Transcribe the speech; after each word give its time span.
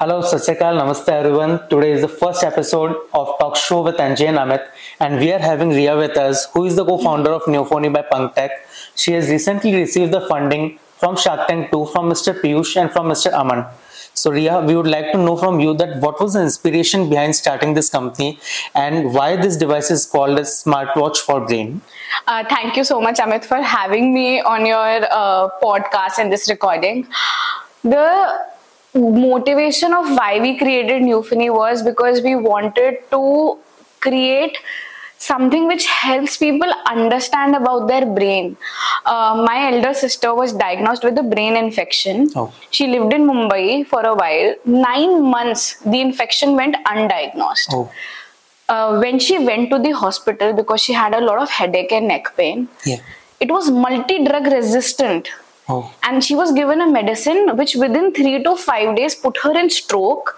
Hello, 0.00 0.22
Sasyakal, 0.22 0.76
Namaste 0.76 1.08
everyone. 1.08 1.68
Today 1.68 1.92
is 1.92 2.00
the 2.00 2.08
first 2.08 2.42
episode 2.42 2.96
of 3.14 3.28
Talk 3.38 3.54
Show 3.54 3.80
with 3.82 3.94
Anjay 3.98 4.26
and 4.28 4.38
Amit, 4.38 4.66
and 4.98 5.20
we 5.20 5.30
are 5.32 5.38
having 5.38 5.68
Ria 5.68 5.96
with 5.96 6.16
us, 6.16 6.46
who 6.52 6.64
is 6.64 6.74
the 6.74 6.84
co-founder 6.84 7.30
of 7.30 7.42
Neophony 7.42 7.92
by 7.92 8.02
Punktech. 8.02 8.50
She 8.96 9.12
has 9.12 9.28
recently 9.28 9.72
received 9.72 10.12
the 10.12 10.22
funding 10.22 10.80
from 10.98 11.16
Shark 11.16 11.46
Tank 11.46 11.70
2 11.70 11.86
from 11.92 12.10
Mr. 12.10 12.34
Piyush 12.40 12.74
and 12.80 12.90
from 12.90 13.06
Mr. 13.06 13.32
Aman. 13.32 13.66
So 14.14 14.32
Ria, 14.32 14.60
we 14.62 14.74
would 14.74 14.88
like 14.88 15.12
to 15.12 15.18
know 15.18 15.36
from 15.36 15.60
you 15.60 15.74
that 15.74 16.00
what 16.00 16.20
was 16.20 16.32
the 16.32 16.42
inspiration 16.42 17.08
behind 17.08 17.36
starting 17.36 17.74
this 17.74 17.88
company 17.88 18.40
and 18.74 19.14
why 19.14 19.36
this 19.36 19.56
device 19.56 19.92
is 19.92 20.06
called 20.06 20.36
a 20.40 20.42
smartwatch 20.42 21.18
for 21.18 21.40
brain. 21.46 21.82
Uh, 22.26 22.42
thank 22.48 22.76
you 22.76 22.82
so 22.82 23.00
much, 23.00 23.18
Amit, 23.18 23.44
for 23.44 23.62
having 23.62 24.12
me 24.12 24.40
on 24.40 24.66
your 24.66 25.06
uh, 25.12 25.48
podcast 25.62 26.18
and 26.18 26.32
this 26.32 26.50
recording. 26.50 27.06
The 27.84 28.53
motivation 28.94 29.92
of 29.92 30.10
why 30.16 30.40
we 30.40 30.56
created 30.58 31.02
Neophony 31.02 31.52
was 31.52 31.82
because 31.82 32.22
we 32.22 32.36
wanted 32.36 32.98
to 33.10 33.58
create 34.00 34.56
something 35.18 35.66
which 35.66 35.86
helps 35.86 36.36
people 36.36 36.70
understand 36.86 37.56
about 37.56 37.88
their 37.88 38.04
brain. 38.04 38.56
Uh, 39.06 39.42
my 39.46 39.72
elder 39.72 39.94
sister 39.94 40.34
was 40.34 40.52
diagnosed 40.52 41.02
with 41.02 41.16
a 41.18 41.22
brain 41.22 41.56
infection. 41.56 42.28
Oh. 42.36 42.52
She 42.70 42.86
lived 42.86 43.12
in 43.12 43.26
Mumbai 43.26 43.86
for 43.86 44.02
a 44.02 44.14
while. 44.14 44.54
Nine 44.64 45.22
months, 45.22 45.78
the 45.80 46.00
infection 46.00 46.56
went 46.56 46.76
undiagnosed. 46.94 47.70
Oh, 47.72 47.90
Uh, 48.72 48.98
when 49.00 49.18
she 49.24 49.34
went 49.46 49.64
to 49.70 49.78
the 49.84 49.90
hospital 50.02 50.52
because 50.58 50.80
she 50.84 50.94
had 50.98 51.14
a 51.16 51.18
lot 51.24 51.40
of 51.40 51.50
headache 51.56 51.90
and 51.96 52.08
neck 52.10 52.28
pain, 52.36 52.60
yeah. 52.90 53.00
it 53.38 53.50
was 53.54 53.66
multi 53.70 54.16
drug 54.28 54.46
resistant 54.52 55.28
Oh, 55.66 55.90
and 56.02 56.22
she 56.22 56.34
was 56.34 56.52
given 56.52 56.82
a 56.82 56.86
medicine 56.86 57.56
which 57.56 57.74
within 57.74 58.12
3 58.12 58.42
to 58.42 58.54
5 58.54 58.96
days 58.96 59.14
put 59.14 59.38
her 59.38 59.58
in 59.58 59.70
stroke 59.70 60.36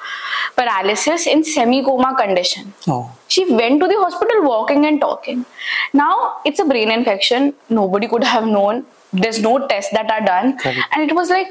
paralysis 0.55 1.27
in 1.27 1.43
semi 1.43 1.83
coma 1.83 2.15
condition. 2.17 2.73
Oh, 2.87 3.11
she 3.27 3.45
went 3.53 3.81
to 3.81 3.89
the 3.89 3.97
hospital 3.97 4.45
walking 4.45 4.87
and 4.87 5.01
talking. 5.01 5.45
Now 5.93 6.37
it's 6.45 6.61
a 6.61 6.65
brain 6.65 6.93
infection. 6.93 7.55
Nobody 7.69 8.07
could 8.07 8.23
have 8.23 8.47
known. 8.47 8.87
There's 9.13 9.41
no 9.41 9.67
tests 9.67 9.93
that 9.93 10.11
are 10.11 10.25
done. 10.25 10.59
Correct. 10.59 10.79
and 10.93 11.11
it 11.11 11.15
was 11.15 11.31
like 11.31 11.49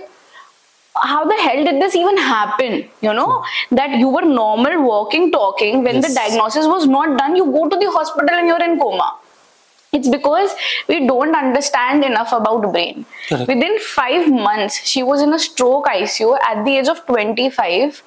how 0.98 1.26
the 1.26 1.36
hell 1.36 1.62
did 1.66 1.82
this 1.82 1.94
even 1.94 2.18
happen? 2.18 2.88
You 3.02 3.14
know 3.14 3.44
hmm. 3.44 3.76
that 3.76 3.98
you 3.98 4.08
were 4.08 4.22
normal 4.22 4.82
walking 4.84 5.32
talking. 5.32 5.84
When 5.84 6.00
the 6.00 6.14
diagnosis 6.14 6.66
was 6.66 6.88
not 6.88 7.18
done 7.18 7.36
you 7.36 7.46
go 7.46 7.68
to 7.68 7.78
the 7.78 7.92
hospital 7.92 8.36
and 8.38 8.48
you're 8.48 8.64
in 8.64 8.80
coma 8.80 9.12
it's 9.98 10.10
because 10.16 10.56
we 10.88 10.98
don't 11.08 11.36
understand 11.44 12.04
enough 12.12 12.32
about 12.40 12.72
brain. 12.74 13.06
Correct. 13.30 13.48
within 13.52 13.78
5 13.80 14.28
months 14.48 14.76
she 14.94 15.02
was 15.12 15.22
in 15.28 15.32
a 15.38 15.40
stroke 15.46 15.88
icu 15.92 16.28
at 16.50 16.64
the 16.66 16.74
age 16.80 16.90
of 16.94 17.00
25 17.06 18.02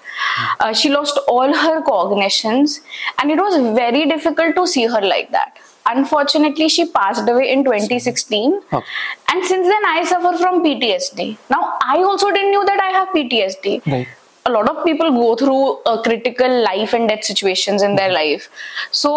uh, 0.60 0.72
she 0.80 0.90
lost 0.98 1.18
all 1.36 1.52
her 1.62 1.76
cognitions 1.88 2.80
and 3.18 3.30
it 3.36 3.40
was 3.46 3.56
very 3.80 4.04
difficult 4.12 4.54
to 4.60 4.66
see 4.74 4.86
her 4.94 5.00
like 5.14 5.30
that. 5.38 5.56
Unfortunately 5.90 6.68
she 6.68 6.84
passed 6.98 7.28
away 7.32 7.50
in 7.52 7.64
2016 7.64 8.60
Okay. 8.72 8.84
and 9.32 9.44
since 9.50 9.66
then 9.72 9.84
i 9.90 10.04
suffer 10.12 10.32
from 10.42 10.58
ptsd 10.64 11.26
now 11.54 11.60
i 11.94 11.96
also 12.08 12.30
didn't 12.36 12.52
know 12.56 12.64
that 12.70 12.80
i 12.88 12.90
have 12.96 13.08
ptsd 13.14 13.72
right. 13.94 14.08
a 14.50 14.52
lot 14.56 14.68
of 14.72 14.84
people 14.84 15.10
go 15.22 15.30
through 15.42 15.62
uh, 15.92 15.96
critical 16.02 16.52
life 16.68 16.92
and 16.98 17.08
death 17.08 17.24
situations 17.24 17.82
in 17.82 17.96
their 17.96 18.12
life. 18.12 18.48
So 18.90 19.10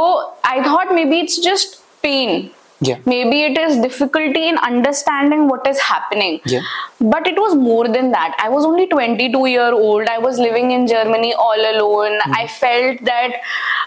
i 0.53 0.64
thought 0.64 0.94
maybe 0.99 1.19
it's 1.25 1.38
just 1.49 1.77
pain 2.08 2.52
Yeah. 2.83 2.97
maybe 3.05 3.43
it 3.43 3.57
is 3.63 3.75
difficulty 3.81 4.47
in 4.49 4.57
understanding 4.57 5.47
what 5.47 5.67
is 5.67 5.79
happening. 5.79 6.39
Yeah. 6.45 6.61
but 6.99 7.27
it 7.27 7.35
was 7.35 7.53
more 7.55 7.87
than 7.87 8.11
that. 8.11 8.35
I 8.39 8.49
was 8.49 8.65
only 8.65 8.87
22 8.87 9.45
year 9.45 9.71
old. 9.71 10.07
I 10.07 10.17
was 10.17 10.39
living 10.39 10.71
in 10.71 10.87
germany 10.87 11.33
all 11.33 11.61
alone. 11.73 12.17
I 12.25 12.47
felt 12.47 13.03
that 13.05 13.33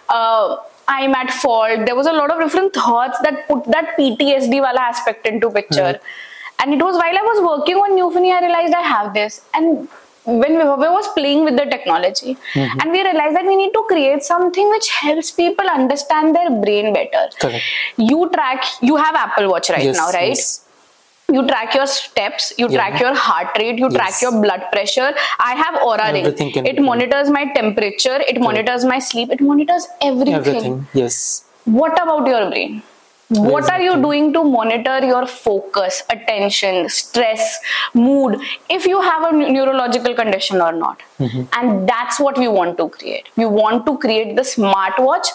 uh, 0.09 0.57
i'm 0.87 1.15
at 1.15 1.31
fault. 1.31 1.87
There 1.87 1.97
was 1.97 2.07
a 2.07 2.13
lot 2.13 2.31
of 2.31 2.41
different 2.45 2.73
thoughts 2.75 3.19
that 3.27 3.49
put 3.49 3.65
that 3.77 3.97
ptsd 3.99 4.61
wala 4.61 4.81
aspect 4.93 5.27
into 5.27 5.51
picture. 5.51 5.99
And 6.61 6.73
it 6.73 6.83
was 6.89 6.95
while 7.03 7.19
i 7.19 7.27
was 7.33 7.43
working 7.51 7.77
on 7.77 7.97
Newphony, 7.99 8.33
i 8.33 8.41
realized 8.47 8.75
i 8.75 8.83
have 8.83 9.13
this. 9.15 9.41
And 9.55 9.89
when 10.27 10.53
we 10.57 10.65
was 10.65 11.07
playing 11.15 11.45
with 11.45 11.57
the 11.57 11.67
technology 11.67 12.37
mm-hmm. 12.55 12.81
and 12.81 12.91
we 12.91 13.03
realized 13.03 13.37
that 13.37 13.45
we 13.45 13.57
need 13.57 13.73
to 13.73 13.85
create 13.89 14.23
something 14.23 14.71
which 14.71 14.89
helps 14.91 15.31
people 15.31 15.67
understand 15.69 16.35
their 16.35 16.51
brain 16.51 16.93
better 16.95 17.29
Correct. 17.41 17.65
you 17.99 18.31
track 18.33 18.65
you 18.81 18.97
have 18.97 19.15
apple 19.15 19.51
watch 19.51 19.69
right 19.71 19.85
yes, 19.85 19.97
now 19.97 20.11
right 20.13 20.29
Yes. 20.29 20.65
you 21.33 21.47
track 21.47 21.75
your 21.75 21.87
steps 21.87 22.53
you 22.59 22.69
Yeah. 22.71 22.77
track 22.79 23.01
your 23.01 23.15
heart 23.15 23.59
rate 23.59 23.79
you 23.79 23.91
track 23.91 24.21
your 24.23 24.33
blood 24.41 24.65
pressure 24.73 25.13
i 25.41 25.55
have 25.63 25.77
aura 25.83 26.09
Everything 26.15 26.53
ring 26.55 26.67
it 26.73 26.81
monitors 26.81 27.31
my 27.31 27.45
temperature 27.61 28.19
it 28.33 28.41
monitors 28.41 28.85
my 28.85 28.99
sleep 28.99 29.31
it 29.31 29.41
monitors 29.41 29.87
everything, 30.01 30.35
Everything. 30.35 30.87
Yes. 30.95 31.45
what 31.65 32.03
about 32.03 32.27
your 32.27 32.51
brain 32.51 32.83
what 33.35 33.69
are 33.71 33.81
you 33.81 33.95
doing 34.03 34.33
to 34.33 34.43
monitor 34.45 34.99
your 35.05 35.27
focus 35.27 36.03
attention 36.11 36.89
stress 36.89 37.59
mood 37.95 38.39
if 38.69 38.87
you 38.87 39.01
have 39.01 39.23
a 39.31 39.33
neurological 39.57 40.15
condition 40.15 40.61
or 40.61 40.73
not 40.73 41.01
Mm-hmm. 41.21 41.43
and 41.57 41.89
that's 41.89 42.19
what 42.19 42.37
we 42.37 42.49
want 42.49 42.77
to 42.79 42.89
create 42.89 43.29
we 43.37 43.47
want 43.47 43.87
to 43.87 43.97
create 43.99 44.35
the 44.35 44.43
smartwatch 44.43 45.29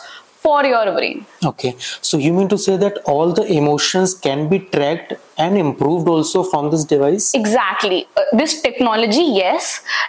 for 0.45 0.63
your 0.65 0.91
brain 0.95 1.25
Okay. 1.45 1.75
So 2.01 2.17
you 2.17 2.33
mean 2.33 2.49
to 2.49 2.57
say 2.57 2.75
that 2.77 2.97
all 3.05 3.31
the 3.33 3.45
emotions 3.45 4.13
can 4.13 4.49
be 4.49 4.59
tracked 4.59 5.13
and 5.39 5.57
improved 5.57 6.07
also 6.15 6.43
from 6.51 6.69
this 6.73 6.83
device? 6.93 7.27
exactly 7.41 7.99
Uh, 8.17 8.21
this 8.41 8.53
technology 8.67 9.25
yes 9.41 9.67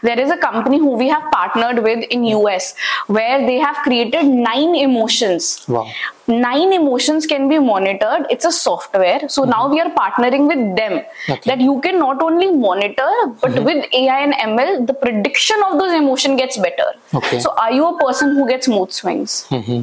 there 0.09 0.19
is 0.25 0.31
a 0.37 0.39
company 0.47 0.79
who 0.85 0.93
we 1.03 1.09
have 1.15 1.27
partnered 1.39 1.79
with 1.89 2.01
in 2.17 2.23
us 2.53 2.75
where 3.19 3.39
they 3.49 3.59
have 3.67 3.77
created 3.89 4.25
nine 4.51 4.73
emotions 4.87 5.45
Wow. 5.75 5.87
nine 6.45 6.73
emotions 6.79 7.27
can 7.33 7.45
be 7.53 7.59
monitored 7.69 8.27
it's 8.35 8.47
a 8.51 8.53
software 8.57 9.21
so 9.37 9.45
now 9.53 9.63
we 9.73 9.79
are 9.85 9.91
partnering 10.03 10.45
with 10.53 10.65
them 10.83 10.95
Mm-hmm. 11.01 11.33
Okay. 11.33 11.49
that 11.51 11.61
you 11.67 11.73
can 11.85 11.97
not 12.03 12.23
only 12.27 12.47
monitor 12.65 13.09
but 13.43 13.55
with 13.69 13.81
ai 14.01 14.19
and 14.27 14.35
ml 14.45 14.71
the 14.91 14.95
prediction 15.05 15.65
of 15.69 15.73
those 15.81 15.93
emotion 16.03 16.37
gets 16.43 16.57
better 16.67 16.87
Okay. 17.19 17.39
so 17.45 17.53
are 17.65 17.73
you 17.79 17.87
a 17.89 17.97
person 18.03 18.31
who 18.37 18.45
gets 18.53 18.69
mood 18.75 18.93
swings 18.99 19.35
Mhm. 19.59 19.81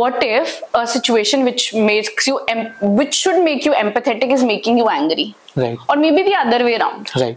what 0.00 0.16
if 0.28 0.54
a 0.82 0.84
situation 0.94 1.44
which 1.50 1.64
makes 1.90 2.26
you 2.30 2.38
em- 2.54 2.68
which 3.00 3.14
should 3.22 3.40
make 3.50 3.68
you 3.70 3.74
empathetic 3.84 4.34
is 4.38 4.44
making 4.52 4.79
you 4.80 4.88
angry 5.00 5.28
Right. 5.60 5.78
or 5.88 5.96
maybe 6.02 6.22
the 6.26 6.34
other 6.40 6.58
way 6.66 6.74
around 6.80 7.08
Right. 7.22 7.36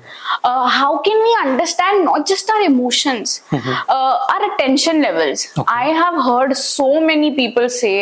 uh, 0.49 0.67
how 0.79 0.91
can 1.05 1.17
we 1.27 1.31
understand 1.45 2.05
not 2.09 2.27
just 2.31 2.49
our 2.55 2.61
emotions 2.71 3.41
uh, 3.51 4.15
our 4.33 4.41
attention 4.53 5.01
levels 5.07 5.39
Mm-hmm. 5.47 5.61
Okay. 5.61 5.73
i 5.83 5.85
have 6.03 6.17
heard 6.29 6.55
so 6.65 6.89
many 7.09 7.29
people 7.41 7.67
say 7.79 7.95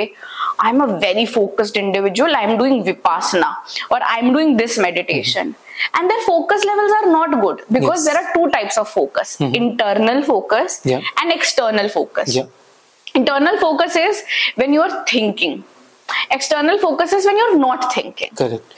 i'm 0.67 0.81
a 0.87 0.89
very 1.05 1.25
focused 1.37 1.77
individual 1.85 2.35
i'm 2.41 2.53
doing 2.61 2.75
vipassana 2.89 3.51
or 3.95 3.99
i'm 4.15 4.27
doing 4.37 4.51
this 4.61 4.75
meditation 4.87 5.55
and 5.97 6.09
their 6.13 6.23
focus 6.29 6.65
levels 6.71 6.91
are 6.99 7.07
not 7.17 7.31
good 7.45 7.61
because 7.77 8.01
Yes. 8.01 8.07
there 8.07 8.17
are 8.21 8.27
two 8.37 8.47
types 8.57 8.77
of 8.83 8.89
focus 8.99 9.29
internal 9.63 10.19
focus 10.33 10.81
Yeah. 10.93 11.01
and 11.21 11.31
external 11.39 11.87
focus 11.99 12.35
Yeah. 12.39 12.49
internal 13.21 13.57
focus 13.67 13.95
is 14.07 14.23
when 14.61 14.73
you're 14.77 14.95
thinking 15.13 15.55
external 16.31 16.77
focus 16.77 17.13
is 17.13 17.25
when 17.25 17.37
you're 17.37 17.57
not 17.57 17.93
thinking 17.93 18.29
Correct. 18.35 18.73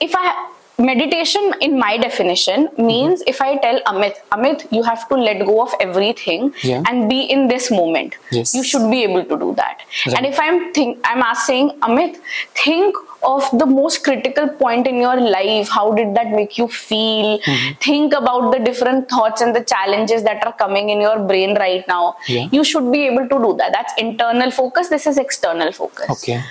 if 0.00 0.14
I 0.14 0.52
meditation 0.78 1.54
in 1.62 1.78
my 1.78 1.96
definition 1.96 2.68
means 2.76 3.22
if 3.26 3.40
I 3.40 3.56
tell 3.56 3.80
Amit, 3.82 4.14
Amit, 4.30 4.70
you 4.70 4.82
have 4.82 5.08
to 5.08 5.14
let 5.14 5.44
go 5.46 5.62
of 5.62 5.74
everything 5.80 6.52
Yeah. 6.62 6.82
and 6.86 7.08
be 7.08 7.22
in 7.22 7.48
this 7.48 7.70
moment. 7.70 8.16
Yes. 8.30 8.54
You 8.54 8.62
should 8.62 8.90
be 8.90 9.02
able 9.04 9.24
to 9.24 9.38
do 9.38 9.54
that. 9.54 9.80
Right. 10.06 10.16
And 10.16 10.26
if 10.26 10.38
I'm 10.38 10.72
think 10.74 10.98
I'm 11.04 11.22
asked 11.22 11.46
saying, 11.46 11.70
Amit, 11.80 12.18
think 12.54 12.94
of 13.22 13.48
the 13.58 13.66
most 13.66 14.04
critical 14.04 14.48
point 14.48 14.86
in 14.86 14.96
your 14.96 15.16
life. 15.20 15.68
How 15.68 15.92
did 15.92 16.14
that 16.14 16.30
make 16.30 16.58
you 16.58 16.68
feel? 16.68 17.38
Mm-hmm. 17.38 17.72
Think 17.80 18.12
about 18.12 18.52
the 18.52 18.58
different 18.58 19.08
thoughts 19.08 19.40
and 19.40 19.54
the 19.54 19.64
challenges 19.64 20.22
that 20.24 20.46
are 20.46 20.52
coming 20.52 20.90
in 20.90 21.00
your 21.00 21.18
brain 21.26 21.56
right 21.56 21.86
now. 21.88 22.16
Yeah. 22.28 22.48
You 22.52 22.64
should 22.64 22.90
be 22.92 23.06
able 23.06 23.28
to 23.28 23.38
do 23.46 23.56
that. 23.58 23.72
That's 23.72 23.92
internal 23.98 24.50
focus. 24.50 24.88
This 24.88 25.06
is 25.06 25.18
external 25.18 25.72
focus. 25.72 26.10
Okay. 26.10 26.42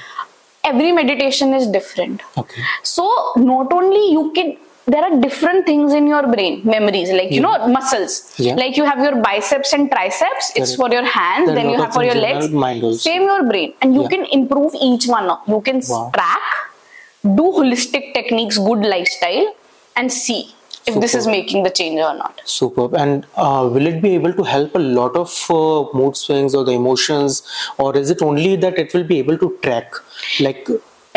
Every 0.66 0.92
meditation 0.92 1.54
is 1.54 1.68
different. 1.68 2.22
Okay. 2.38 2.62
So 2.84 3.32
not 3.38 3.72
only 3.72 4.12
you 4.12 4.32
can 4.36 4.58
there 4.88 5.04
are 5.04 5.20
different 5.20 5.66
things 5.66 5.94
in 5.94 6.06
your 6.06 6.28
brain, 6.32 6.62
memories, 6.64 7.10
like 7.12 7.32
you 7.32 7.42
know, 7.42 7.68
muscles. 7.68 8.34
Yeah. 8.38 8.54
Like 8.54 8.78
you 8.78 8.86
have 8.86 9.00
your 9.00 9.16
biceps 9.22 9.74
and 9.74 9.90
triceps, 9.90 10.52
it's 10.56 10.76
for 10.76 10.90
your 10.92 11.04
hands, 11.04 11.48
then 11.48 11.70
you 11.70 11.78
have 11.82 11.92
for 11.94 12.04
your 12.04 12.14
legs. 12.16 13.02
Same 13.02 13.24
your 13.24 13.44
brain. 13.50 13.74
And 13.82 13.96
you 13.96 14.04
Yeah. 14.04 14.10
can 14.10 14.26
improve 14.26 14.76
each 14.90 15.08
one. 15.08 15.32
You 15.48 15.60
can 15.62 15.82
Wow. 15.90 16.12
track, 16.14 16.44
do 17.24 17.46
holistic 17.60 18.14
techniques, 18.14 18.60
good 18.60 18.86
lifestyle, 18.86 19.48
and 19.96 20.14
see 20.14 20.54
if 20.88 21.00
this 21.02 21.16
is 21.16 21.28
making 21.28 21.64
the 21.64 21.70
change 21.70 22.00
or 22.00 22.14
not. 22.16 22.42
Superb. 22.46 22.94
And 22.96 23.26
uh, 23.36 23.70
will 23.72 23.88
it 23.88 24.02
be 24.02 24.14
able 24.16 24.34
to 24.34 24.44
help 24.44 24.76
a 24.76 24.80
lot 24.80 25.16
of 25.16 25.30
uh, 25.50 25.98
mood 25.98 26.16
swings 26.16 26.54
or 26.56 26.64
the 26.64 26.72
emotions, 26.72 27.44
or 27.78 27.96
is 27.98 28.10
it 28.10 28.22
only 28.22 28.56
that 28.58 28.78
it 28.78 28.94
will 28.94 29.04
be 29.04 29.20
able 29.20 29.38
to 29.46 29.58
track? 29.64 29.94
Like, 30.40 30.68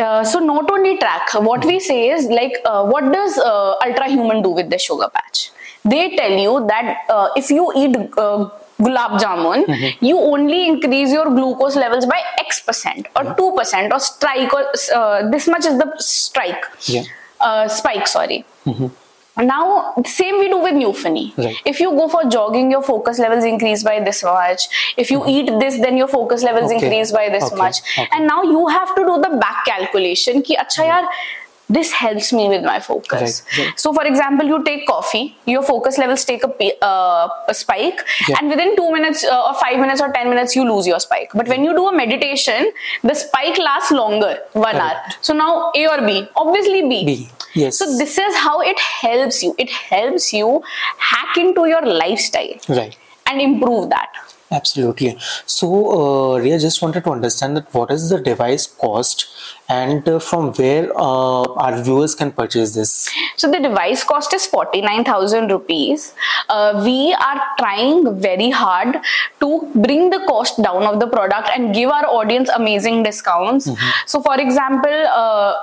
Uh, 0.03 0.23
so 0.31 0.39
not 0.39 0.69
only 0.73 0.91
track 0.99 1.31
what 1.45 1.65
we 1.69 1.77
say 1.85 1.97
is 2.17 2.27
like 2.35 2.59
uh, 2.73 2.83
what 2.91 3.07
does 3.15 3.39
uh, 3.53 3.73
ultra 3.87 4.05
human 4.13 4.43
do 4.45 4.51
with 4.59 4.69
the 4.75 4.79
sugar 4.85 5.09
patch 5.17 5.41
they 5.93 6.03
tell 6.21 6.35
you 6.43 6.53
that 6.69 7.01
uh, 7.15 7.27
if 7.41 7.51
you 7.57 7.65
eat 7.81 7.97
uh, 8.27 8.49
gulab 8.81 9.19
jamun, 9.23 9.65
you 10.01 10.17
only 10.19 10.61
increase 10.69 11.11
your 11.13 11.25
glucose 11.39 11.77
levels 11.77 12.07
by 12.07 12.21
X 12.39 12.61
percent 12.61 13.09
or 13.17 13.25
2% 13.35 13.93
or 13.93 14.01
strike 14.01 14.53
or 14.55 14.65
uh, 14.95 15.29
this 15.31 15.49
much 15.49 15.67
is 15.67 15.77
the 15.79 15.93
strike. 15.99 16.65
Yeah. 16.87 17.03
Uh, 17.41 17.69
spike, 17.69 18.07
sorry. 18.07 18.45
Now, 19.39 19.95
same 20.05 20.39
we 20.39 20.49
do 20.49 20.59
with 20.59 20.75
Newfini. 20.75 21.37
Right. 21.39 21.57
If 21.65 21.79
you 21.81 21.91
go 21.93 22.09
for 22.09 22.25
jogging, 22.25 22.71
your 22.71 22.83
focus 22.83 23.19
levels 23.19 23.45
increase 23.45 23.83
by 23.85 24.01
this 24.01 24.23
much. 24.25 24.69
If 24.97 25.11
you 25.11 25.25
eat 25.27 25.51
this, 25.61 25.79
then 25.81 25.97
your 25.97 26.09
focus 26.09 26.43
levels 26.43 26.73
Okay. 26.73 26.85
increase 26.85 27.13
by 27.13 27.29
this 27.29 27.45
Okay. 27.45 27.57
much. 27.57 27.79
Okay. 27.97 28.09
And 28.13 28.27
now 28.27 28.43
you 28.43 28.67
have 28.69 28.95
to 28.97 29.05
do 29.05 29.21
the 29.27 29.37
back 29.37 29.65
calculation. 29.65 30.43
Ki, 30.43 30.57
acha 30.57 30.85
yaar, 30.91 31.07
this 31.71 31.93
helps 31.93 32.33
me 32.33 32.49
with 32.49 32.63
my 32.65 32.81
focus. 32.81 33.43
Right, 33.53 33.67
right. 33.67 33.79
So, 33.79 33.93
for 33.93 34.05
example, 34.11 34.47
you 34.47 34.65
take 34.65 34.87
coffee, 34.87 35.37
your 35.45 35.63
focus 35.63 35.99
levels 35.99 36.25
take 36.25 36.43
a, 36.43 36.85
uh, 36.85 37.29
a 37.47 37.55
spike, 37.55 38.01
Yeah. 38.29 38.37
and 38.41 38.49
within 38.49 38.75
two 38.75 38.91
minutes 38.91 39.23
uh, 39.25 39.47
or 39.49 39.55
five 39.55 39.79
minutes 39.79 40.01
or 40.01 40.11
ten 40.13 40.31
minutes, 40.31 40.57
you 40.57 40.65
lose 40.65 40.87
your 40.87 40.99
spike. 40.99 41.31
But 41.35 41.47
when 41.47 41.65
you 41.65 41.75
do 41.77 41.87
a 41.87 41.93
meditation, 41.95 42.73
the 43.05 43.15
spike 43.15 43.59
lasts 43.59 43.93
longer, 43.93 44.39
one 44.55 44.77
hour. 44.77 44.97
So 45.21 45.35
now 45.35 45.71
A 45.77 45.87
or 45.89 46.01
B? 46.07 46.27
Obviously 46.37 46.83
B. 46.89 47.05
B. 47.05 47.29
Yes. 47.59 47.79
So 47.79 47.97
this 47.97 48.19
is 48.19 48.37
how 48.37 48.61
it 48.61 48.79
helps 48.79 49.43
you. 49.43 49.55
It 49.59 49.71
helps 49.71 50.33
you 50.33 50.63
hack 50.99 51.37
into 51.37 51.67
your 51.67 51.85
lifestyle 51.85 52.59
right. 52.69 52.97
and 53.27 53.41
improve 53.41 53.91
that. 53.91 54.11
Absolutely. 54.51 55.19
So, 55.45 55.69
uh, 55.69 56.39
Ria, 56.39 56.59
just 56.59 56.81
wanted 56.81 57.05
to 57.05 57.11
understand 57.11 57.57
that 57.59 57.73
what 57.75 57.91
is 57.91 58.09
the 58.09 58.19
device 58.19 58.67
cost 58.67 59.27
and 59.69 60.09
uh, 60.09 60.19
from 60.19 60.55
where 60.55 60.91
uh, 60.97 61.43
our 61.65 61.83
viewers 61.83 62.15
can 62.15 62.33
purchase 62.33 62.75
this? 62.75 63.11
So 63.37 63.51
the 63.51 63.61
device 63.61 64.05
cost 64.05 64.33
is 64.33 64.47
49,000 64.47 65.51
rupees. 65.51 66.15
Uh, 66.49 66.81
we 66.83 67.13
are 67.13 67.43
trying 67.59 68.19
very 68.19 68.49
hard 68.49 68.97
to 69.41 69.71
bring 69.75 70.09
the 70.09 70.21
cost 70.21 70.63
down 70.63 70.85
of 70.85 70.99
the 70.99 71.09
product 71.09 71.51
and 71.55 71.75
give 71.75 71.91
our 71.91 72.07
audience 72.07 72.49
amazing 72.49 73.03
discounts. 73.03 73.69
So 74.07 74.23
for 74.23 74.41
example, 74.41 75.05
uh, 75.09 75.55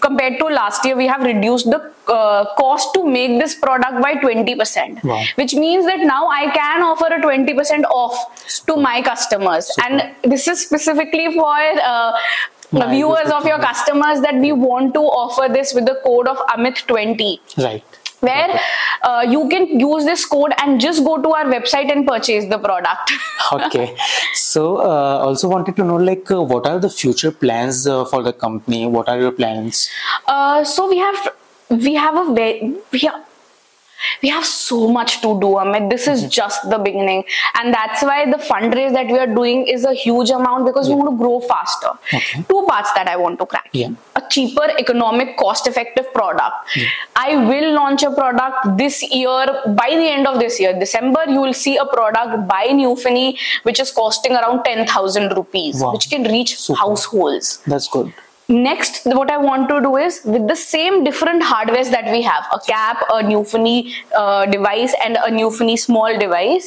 compared 0.00 0.38
to 0.38 0.46
last 0.46 0.84
year, 0.84 0.96
we 0.96 1.06
have 1.06 1.22
reduced 1.22 1.70
the 1.70 1.92
uh, 2.08 2.54
cost 2.56 2.92
to 2.94 3.06
make 3.06 3.38
this 3.40 3.54
product 3.54 4.00
by 4.02 4.14
20%, 4.14 5.02
Wow. 5.04 5.22
which 5.36 5.54
means 5.54 5.86
that 5.86 6.00
now 6.00 6.28
I 6.28 6.50
can 6.50 6.82
offer 6.82 7.06
a 7.06 7.20
20% 7.20 7.84
off 7.84 8.64
to 8.66 8.76
my 8.76 9.00
customers. 9.02 9.70
And 9.84 10.10
this 10.22 10.48
is 10.48 10.60
specifically 10.66 11.32
for 11.34 11.56
uh, 11.82 12.12
viewers 12.90 13.30
of 13.30 13.46
your 13.46 13.58
customers. 13.58 13.74
customers 13.74 14.20
that 14.22 14.34
we 14.40 14.50
want 14.52 14.94
to 14.94 15.00
offer 15.00 15.52
this 15.52 15.74
with 15.74 15.84
the 15.86 16.00
code 16.04 16.28
of 16.28 16.36
Amit20 16.48 17.38
Right. 17.58 17.84
Where 18.28 18.60
uh, 19.02 19.22
you 19.34 19.42
can 19.54 19.66
use 19.80 20.04
this 20.10 20.24
code 20.34 20.52
and 20.62 20.80
just 20.80 21.04
go 21.04 21.14
to 21.26 21.32
our 21.38 21.44
website 21.54 21.92
and 21.96 22.06
purchase 22.06 22.46
the 22.56 22.58
product. 22.68 23.12
Okay. 23.54 23.86
so, 24.34 24.62
uh, 24.78 25.18
also 25.28 25.48
wanted 25.48 25.76
to 25.76 25.84
know 25.84 25.96
like 25.96 26.30
uh, 26.30 26.42
what 26.52 26.66
are 26.66 26.78
the 26.78 26.88
future 26.90 27.30
plans 27.30 27.86
uh, 27.86 28.04
for 28.06 28.22
the 28.22 28.32
company? 28.32 28.86
What 28.86 29.08
are 29.08 29.20
your 29.20 29.32
plans? 29.32 29.88
uh, 30.26 30.64
so 30.64 30.88
we 30.88 30.98
have 30.98 31.28
we 31.88 31.94
have 31.94 32.16
a 32.28 32.34
very 32.34 32.74
we 32.92 33.00
have 33.00 33.20
we 34.22 34.28
have 34.28 34.44
so 34.44 34.88
much 34.88 35.12
to 35.22 35.28
do 35.44 35.50
Amit. 35.64 35.90
This 35.90 36.06
Mm-hmm. 36.06 36.24
is 36.26 36.30
just 36.38 36.68
the 36.70 36.78
beginning, 36.78 37.22
and 37.58 37.72
that's 37.76 38.02
why 38.02 38.16
the 38.30 38.36
fundraise 38.48 38.92
that 38.96 39.06
we 39.14 39.18
are 39.18 39.30
doing 39.38 39.66
is 39.74 39.84
a 39.84 39.94
huge 39.94 40.30
amount 40.38 40.66
because 40.66 40.88
we 40.90 40.94
want 40.94 41.10
to 41.12 41.16
grow 41.22 41.40
faster. 41.52 41.92
Okay. 42.18 42.42
Two 42.50 42.64
parts 42.68 42.92
that 42.98 43.08
I 43.08 43.16
want 43.16 43.38
to 43.44 43.46
crack. 43.46 43.70
Yeah. 43.72 43.94
Cheaper, 44.30 44.68
economic, 44.78 45.36
cost-effective 45.36 46.12
product. 46.14 46.54
I 47.16 47.36
will 47.36 47.72
launch 47.74 48.02
a 48.02 48.10
product 48.10 48.76
this 48.78 49.02
year. 49.10 49.46
By 49.66 49.90
the 49.90 50.08
end 50.16 50.26
of 50.26 50.38
this 50.40 50.58
year, 50.60 50.78
December, 50.78 51.24
you 51.28 51.40
will 51.40 51.54
see 51.54 51.76
a 51.76 51.86
product 51.86 52.48
by 52.48 52.66
Newfini 52.68 53.38
which 53.62 53.80
is 53.80 53.90
costing 53.90 54.32
around 54.32 54.64
ten 54.64 54.86
thousand 54.86 55.34
rupees, 55.36 55.80
Wow. 55.80 55.92
which 55.92 56.10
can 56.10 56.24
reach 56.24 56.56
Super. 56.58 56.78
households 56.78 57.58
That's 57.66 57.88
good. 57.88 58.12
next 58.64 59.06
what 59.18 59.30
i 59.34 59.36
want 59.42 59.62
to 59.70 59.76
do 59.84 59.90
is 59.96 60.16
with 60.32 60.42
the 60.48 60.56
same 60.62 60.96
different 61.04 61.42
hardwares 61.50 61.90
that 61.94 62.10
we 62.14 62.18
have 62.26 62.44
a 62.56 62.58
cap 62.66 62.98
a 63.14 63.20
newfini 63.28 63.76
uh, 64.22 64.44
device 64.54 64.94
and 65.06 65.16
a 65.28 65.30
newfini 65.36 65.76
small 65.84 66.18
device 66.24 66.66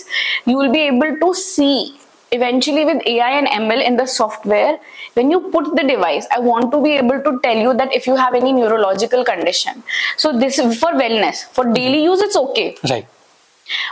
you 0.51 0.55
will 0.61 0.71
be 0.77 0.81
able 0.87 1.13
to 1.23 1.29
see 1.41 1.75
eventually 2.31 2.83
with 2.85 3.01
ai 3.05 3.31
and 3.39 3.47
ml 3.47 3.83
in 3.89 3.97
the 3.97 4.05
software 4.05 4.79
when 5.13 5.31
you 5.31 5.39
put 5.55 5.75
the 5.75 5.83
device 5.83 6.27
i 6.35 6.39
want 6.39 6.71
to 6.71 6.81
be 6.83 6.91
able 6.91 7.21
to 7.27 7.39
tell 7.43 7.57
you 7.65 7.73
that 7.73 7.93
if 7.93 8.07
you 8.07 8.15
have 8.15 8.33
any 8.33 8.53
neurological 8.53 9.23
condition. 9.23 9.83
So 10.17 10.37
this 10.37 10.59
is 10.59 10.79
for 10.79 10.91
wellness. 10.91 11.45
For 11.51 11.63
mm-hmm. 11.63 11.73
daily 11.73 12.03
use 12.03 12.21
it's 12.21 12.35
okay. 12.35 12.75
Right. 12.89 13.07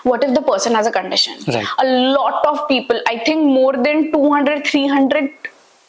what 0.03 0.23
if 0.23 0.33
the 0.33 0.41
person 0.41 0.73
has 0.73 0.87
a 0.87 0.91
condition? 0.91 1.39
Right. 1.53 1.67
a 1.83 1.85
lot 2.17 2.45
of 2.51 2.59
people 2.67 3.01
i 3.13 3.17
think 3.25 3.41
more 3.55 3.73
than 3.87 4.11
200 4.11 4.65
300 4.67 5.44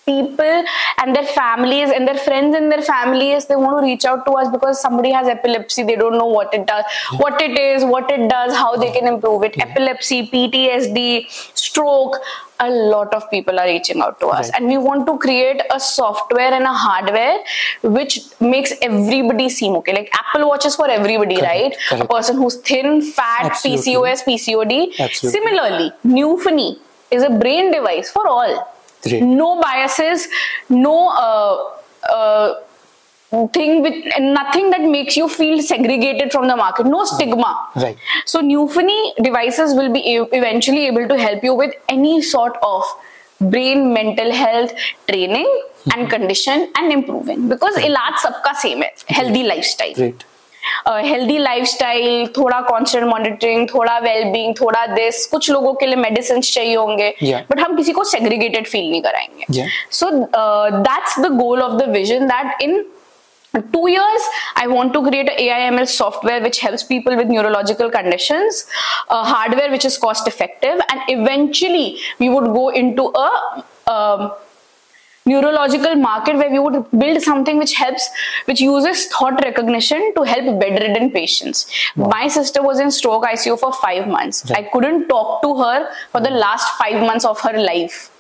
people 0.07 0.65
and 0.99 1.15
their 1.17 1.25
families 1.25 1.91
and 1.91 2.07
their 2.07 2.19
friends 2.27 2.55
and 2.55 2.71
their 2.71 2.83
families 2.83 3.47
they 3.47 3.57
want 3.57 3.77
to 3.79 3.83
reach 3.83 4.05
out 4.05 4.25
to 4.27 4.33
us 4.33 4.49
because 4.51 4.81
somebody 4.81 5.11
has 5.11 5.29
epilepsy. 5.29 5.83
They 5.83 5.97
don't 5.97 6.17
know 6.17 6.27
what 6.27 6.55
it 6.55 6.67
does 6.67 6.85
what 7.19 7.43
it 7.43 7.59
is 7.59 7.85
what 7.85 8.11
it 8.11 8.29
does 8.31 8.55
how 8.55 8.77
they 8.77 8.93
can 8.93 9.07
improve 9.07 9.43
it. 9.43 9.59
Epilepsy 9.59 10.29
ptsd 10.29 11.29
stroke 11.55 12.17
a 12.61 12.71
lot 12.71 13.13
of 13.13 13.29
people 13.31 13.59
are 13.61 13.67
reaching 13.67 14.01
out 14.01 14.19
to 14.21 14.29
us. 14.29 14.49
Right. 14.51 14.61
and 14.63 14.69
we 14.69 14.79
want 14.79 15.07
to 15.07 15.19
create 15.19 15.61
a 15.75 15.79
software 15.79 16.53
and 16.53 16.65
a 16.65 16.73
hardware 16.73 17.39
which 17.83 18.21
makes 18.41 18.73
everybody 18.81 19.49
seem 19.49 19.75
okay. 19.77 19.93
Like 19.93 20.11
apple 20.15 20.49
watches 20.49 20.77
for 20.77 20.89
everybody 20.89 21.37
Correct, 21.37 21.77
right? 21.91 22.01
A 22.01 22.07
person 22.07 22.37
who's 22.37 22.57
thin 22.57 23.03
fat 23.03 23.47
Absolutely. 23.51 23.93
pcos 23.93 24.25
pcod 24.25 24.99
Absolutely. 24.99 25.41
similarly 25.41 25.93
newfini 26.07 26.79
is 27.11 27.23
a 27.23 27.31
brain 27.31 27.71
device 27.73 28.11
for 28.11 28.27
all. 28.27 28.73
No 29.21 29.61
biases 29.61 30.29
no 30.69 31.09
uh, 31.09 31.71
uh, 32.13 32.55
thing 33.53 33.83
with 33.83 33.95
nothing 34.21 34.71
that 34.71 34.81
makes 34.81 35.17
you 35.17 35.29
feel 35.29 35.61
segregated 35.63 36.31
from 36.33 36.47
the 36.49 36.57
market 36.57 36.87
no 36.87 37.05
stigma 37.05 37.53
Right. 37.75 37.99
so 38.25 38.41
newfini 38.41 38.99
devices 39.23 39.75
will 39.75 39.93
be 39.93 40.01
e- 40.13 40.29
eventually 40.33 40.87
able 40.87 41.09
to 41.09 41.19
help 41.19 41.43
you 41.43 41.55
with 41.55 41.75
any 41.89 42.23
sort 42.23 42.57
of 42.63 42.85
brain 43.41 43.93
mental 43.93 44.31
health 44.33 44.73
training 45.09 45.45
mm-hmm. 45.47 45.91
and 46.01 46.11
condition 46.11 46.73
and 46.77 46.93
improving 46.93 47.49
because 47.49 47.77
इलाज 47.79 48.19
सबका 48.23 48.53
same 48.63 48.83
है 48.83 48.93
healthy 49.19 49.43
lifestyle 49.43 49.95
Great. 49.95 50.25
Healthy 50.89 51.39
lifestyle 51.39 52.27
थोड़ा 52.37 52.61
constant 52.61 53.05
monitoring 53.05 53.69
थोड़ा 53.75 53.99
wellbeing 53.99 54.55
थोड़ा 54.61 54.87
this 54.87 55.27
कुछ 55.27 55.51
लोगों 55.51 55.75
के 55.75 55.87
लिए 55.87 55.97
मेडिसिन 55.97 56.41
चाहिए 56.41 56.75
होंगे. 56.75 57.15
बट 57.23 57.61
हम 57.61 57.77
किसी 57.77 57.93
को 57.93 58.05
सेग्रीगेटेड 58.05 58.67
फील 58.67 58.91
नहीं 58.91 59.03
कराएँगे 59.03 59.67
so 59.91 60.11
that's 60.11 61.19
the 61.21 61.33
goal 61.37 61.63
of 61.63 61.73
the 61.73 61.89
vision 61.89 62.27
that 62.29 62.63
in 62.63 62.85
two 63.73 63.89
years 63.89 64.25
i 64.57 64.67
want 64.67 64.93
to 64.95 65.01
create 65.05 65.29
a 65.35 65.45
aiml 65.53 65.87
software 65.93 66.41
which 66.47 66.59
helps 66.65 66.83
people 66.89 67.17
with 67.17 67.31
neurological 67.35 67.91
conditions 67.91 68.59
uh, 69.09 69.25
hardware 69.25 69.71
which 69.71 69.87
is 69.91 69.97
cost 70.03 70.29
effective 70.29 70.83
and 70.89 71.01
eventually 71.09 71.99
we 72.19 72.29
would 72.29 72.49
go 72.57 72.69
into 72.81 73.07
a 73.23 73.31
um, 73.95 74.27
neurological 75.27 75.95
market 75.97 76.37
where 76.37 76.51
we 76.51 76.59
would 76.59 76.91
build 76.99 77.21
something 77.23 77.59
which 77.59 77.75
helps 77.75 78.09
which 78.47 78.61
uses 78.61 79.07
thought 79.09 79.43
recognition 79.45 80.13
to 80.15 80.23
help 80.23 80.61
bedridden 80.61 81.11
patients. 81.11 81.67
My 81.97 82.29
sister 82.29 82.63
was 82.63 82.81
in 82.81 82.91
stroke 82.91 83.25
icu 83.25 83.59
for 83.59 83.73
5 83.73 84.09
months. 84.09 84.51
I 84.51 84.63
couldn't 84.63 85.09
talk 85.09 85.43
to 85.43 85.57
her 85.63 85.89
for 86.13 86.21
the 86.21 86.31
last 86.31 86.77
5 86.79 87.01
months 87.07 87.25
of 87.25 87.41
her 87.41 87.57
life. 87.59 88.11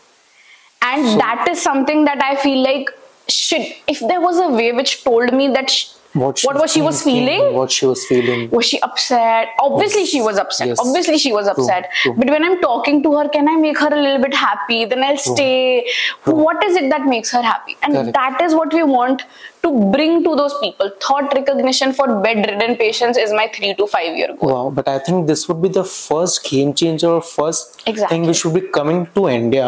And 0.82 1.20
that 1.20 1.46
is 1.50 1.60
something 1.60 2.04
that 2.04 2.22
i 2.22 2.36
feel 2.36 2.62
like 2.62 2.90
shit 3.28 3.76
if 3.92 4.00
there 4.10 4.20
was 4.20 4.38
a 4.38 4.48
way 4.48 4.72
which 4.72 4.92
told 5.04 5.32
me 5.32 5.48
that 5.48 5.70
sh- 5.70 5.86
What, 6.16 6.40
what 6.42 6.56
was 6.60 6.72
she 6.72 6.82
was 6.82 7.02
feeling? 7.02 7.54
What 7.54 7.70
she 7.70 7.86
was 7.86 8.04
feeling. 8.06 8.50
was 8.50 8.66
she 8.66 8.80
upset? 8.80 9.48
Obviously 9.60 10.06
she 10.06 10.20
was 10.20 10.38
upset. 10.38 10.68
Yes. 10.68 10.78
obviously 10.80 11.18
she 11.18 11.32
was 11.32 11.46
upset. 11.46 11.90
True. 12.02 12.14
but 12.16 12.30
when 12.30 12.42
i'm 12.42 12.60
talking 12.60 13.02
to 13.02 13.16
her 13.16 13.28
can 13.28 13.48
i 13.48 13.56
make 13.56 13.78
her 13.78 13.88
a 13.88 14.02
little 14.02 14.22
bit 14.22 14.34
happy? 14.34 14.84
Then 14.84 15.04
i'll 15.04 15.18
stay. 15.18 15.86
What 16.24 16.64
is 16.64 16.76
it 16.76 16.88
that 16.90 17.06
makes 17.06 17.30
her 17.32 17.42
happy? 17.42 17.76
And 17.82 17.94
Correct. 17.94 18.14
that 18.14 18.40
is 18.42 18.54
what 18.54 18.72
we 18.72 18.82
want 18.82 19.22
to 19.66 19.70
bring 19.94 20.12
to 20.26 20.32
those 20.40 20.54
people 20.64 20.90
thought 21.06 21.32
recognition 21.38 21.92
for 21.98 22.06
bedridden 22.26 22.76
patients 22.82 23.18
is 23.24 23.32
my 23.40 23.46
3 23.56 23.74
to 23.80 23.86
5 23.94 24.16
year 24.20 24.28
goal 24.40 24.52
Wow, 24.54 24.70
but 24.78 24.88
I 24.94 24.98
think 25.06 25.26
this 25.32 25.42
would 25.48 25.60
be 25.66 25.70
the 25.78 25.84
first 25.84 26.42
game 26.50 26.72
changer 26.82 27.10
or 27.18 27.22
first 27.22 27.82
Exactly. 27.92 28.10
thing 28.16 28.26
which 28.28 28.38
should 28.42 28.54
be 28.54 28.62
coming 28.78 29.06
to 29.16 29.28
India. 29.28 29.66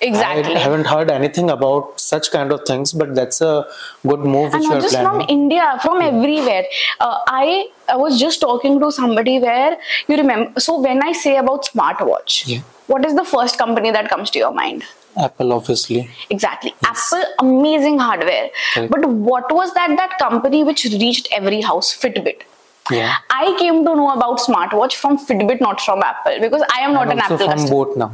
Exactly. 0.00 0.54
I 0.56 0.58
haven't 0.66 0.86
heard 0.94 1.10
anything 1.10 1.50
about 1.50 2.00
such 2.00 2.30
kind 2.30 2.52
of 2.56 2.60
things, 2.70 2.92
but 2.92 3.14
that's 3.18 3.40
a 3.40 3.66
good 4.10 4.20
move 4.34 4.52
which 4.52 4.54
and 4.54 4.64
you 4.64 4.68
not 4.70 4.78
are 4.78 4.82
just 4.86 4.96
from 4.96 5.16
planning. 5.18 5.28
India, 5.38 5.78
from 5.82 6.00
everywhere. 6.10 6.64
Uh, 7.00 7.18
I 7.28 7.68
I 7.88 7.96
was 7.96 8.18
just 8.24 8.40
talking 8.40 8.78
to 8.80 8.90
somebody 8.98 9.38
where 9.46 9.72
you 10.08 10.16
remember. 10.16 10.60
So 10.66 10.80
when 10.80 11.02
I 11.08 11.12
say 11.12 11.36
about 11.44 11.66
smartwatch, 11.72 12.36
Yeah. 12.52 12.60
what 12.92 13.04
is 13.10 13.14
the 13.22 13.24
first 13.32 13.58
company 13.64 13.90
that 13.98 14.08
comes 14.14 14.30
to 14.36 14.38
your 14.44 14.52
mind? 14.60 14.84
Apple, 15.16 15.52
obviously. 15.52 16.10
Exactly. 16.30 16.74
Apple, 16.84 17.24
amazing 17.38 17.98
hardware. 17.98 18.50
Correct. 18.74 18.90
But 18.90 19.08
what 19.08 19.52
was 19.54 19.72
that 19.74 19.96
that 19.96 20.18
company 20.18 20.62
which 20.64 20.84
reached 20.84 21.28
every 21.32 21.60
house? 21.60 21.96
Fitbit. 21.96 22.42
Yeah. 22.90 23.14
I 23.30 23.56
came 23.58 23.84
to 23.84 23.94
know 23.96 24.10
about 24.10 24.38
smartwatch 24.40 24.94
from 24.94 25.16
Fitbit, 25.18 25.60
not 25.60 25.80
from 25.80 26.02
Apple, 26.02 26.38
because 26.40 26.62
I 26.70 26.80
am 26.80 26.92
not 26.92 27.04
And 27.04 27.12
an 27.12 27.18
Apple 27.20 27.38
from 27.38 27.50
customer. 27.52 27.70
both 27.84 27.96
now. 27.96 28.12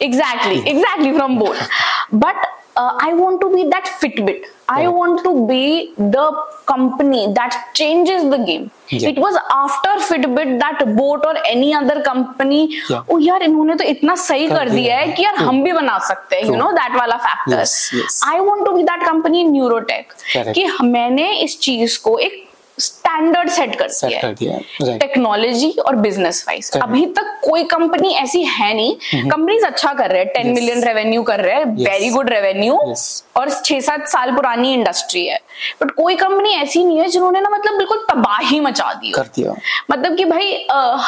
Exactly, 0.00 0.58
exactly 0.68 1.12
from 1.16 1.38
both. 1.38 1.58
But 2.12 2.36
uh, 2.76 2.92
I 3.00 3.12
want 3.14 3.40
to 3.40 3.52
be 3.54 3.68
that 3.68 3.86
Fitbit. 4.00 4.44
I 4.68 4.86
want 4.86 5.24
to 5.24 5.46
be 5.48 5.94
the 5.96 6.26
company 6.66 7.32
that 7.34 7.70
changes 7.74 8.22
the 8.30 8.38
game. 8.38 8.70
Yeah. 8.88 9.08
It 9.08 9.18
was 9.18 9.36
after 9.50 9.88
Fitbit 10.08 10.60
that 10.60 10.96
Boat 10.96 11.24
or 11.26 11.34
any 11.44 11.74
other 11.74 12.02
company. 12.02 12.80
Yeah. 12.88 13.02
Oh 13.08 13.18
यार 13.20 13.42
इन्होंने 13.42 13.74
तो 13.74 13.84
इतना 13.84 14.14
सही 14.14 14.48
कर 14.48 14.56
कर 14.56 14.68
दिया 14.68 14.96
ki 14.96 15.00
है 15.00 15.06
hum 15.06 15.16
कि 15.16 15.22
यार 15.24 15.36
True. 15.36 15.46
हम 15.46 15.62
भी 15.64 15.72
बना 15.72 15.98
सकते 16.08 16.36
हैं. 16.36 16.42
You 16.42 16.52
True. 16.52 16.60
know 16.62 16.72
that 16.74 16.96
वाला 16.98 17.18
factor. 17.24 17.56
Yes, 17.56 17.92
yes. 17.92 18.20
I 18.26 18.40
want 18.40 18.64
to 18.66 18.76
be 18.76 18.84
that 18.84 19.04
company 19.08 19.40
in 19.40 19.52
Neurotech. 19.52 20.14
Correct. 20.32 20.54
कि 20.54 20.68
मैंने 20.82 21.32
इस 21.42 21.60
चीज़ 21.60 22.00
को 22.02 22.18
एक 22.18 22.49
स्टैंडर्ड 22.80 23.50
सेट 23.50 23.74
कर 23.76 23.88
दिया 24.32 24.52
है. 24.52 24.98
टेक्नोलॉजी 24.98 25.70
और 25.80 25.96
बिज़नेस 25.98 26.44
वाइज 26.48 26.70
अभी 26.76 27.04
तक 27.16 27.38
कोई 27.44 27.64
कंपनी 27.66 28.12
ऐसी 28.14 28.42
है 28.44 28.72
नहीं। 28.74 29.22
कंपनीज़ 29.30 29.64
अच्छा 29.66 29.92
कर 29.94 30.10
रहे 30.10 30.18
हैं 30.18 30.32
टेन 30.34 30.52
मिलियन 30.54 30.82
रेवेन्यू 30.84 31.22
कर 31.22 31.40
रहे 31.40 31.54
हैं 31.54 31.64
वेरी 31.76 32.08
गुड 32.10 32.30
रेवेन्यू 32.30 32.78
और 33.36 33.50
छह 33.54 33.80
सात 33.80 34.06
साल 34.08 34.34
पुरानी 34.36 34.72
इंडस्ट्री 34.74 35.26
है। 35.26 35.38
बट 35.82 35.90
कोई 35.92 36.16
कंपनी 36.16 36.52
ऐसी 36.52 36.84
नहीं 36.84 36.98
है 36.98 37.08
जिन्होंने 37.08 37.40
ना 37.40 37.48
मतलब 37.50 37.76
बिल्कुल 37.76 38.04
तबाही 38.10 38.60
मचा 38.60 38.92
दी 38.92 39.10
हो। 39.10 39.16
कर 39.16 39.28
दिया 39.36 39.54
मतलब 39.90 40.16
कि 40.16 40.24
भाई 40.24 40.52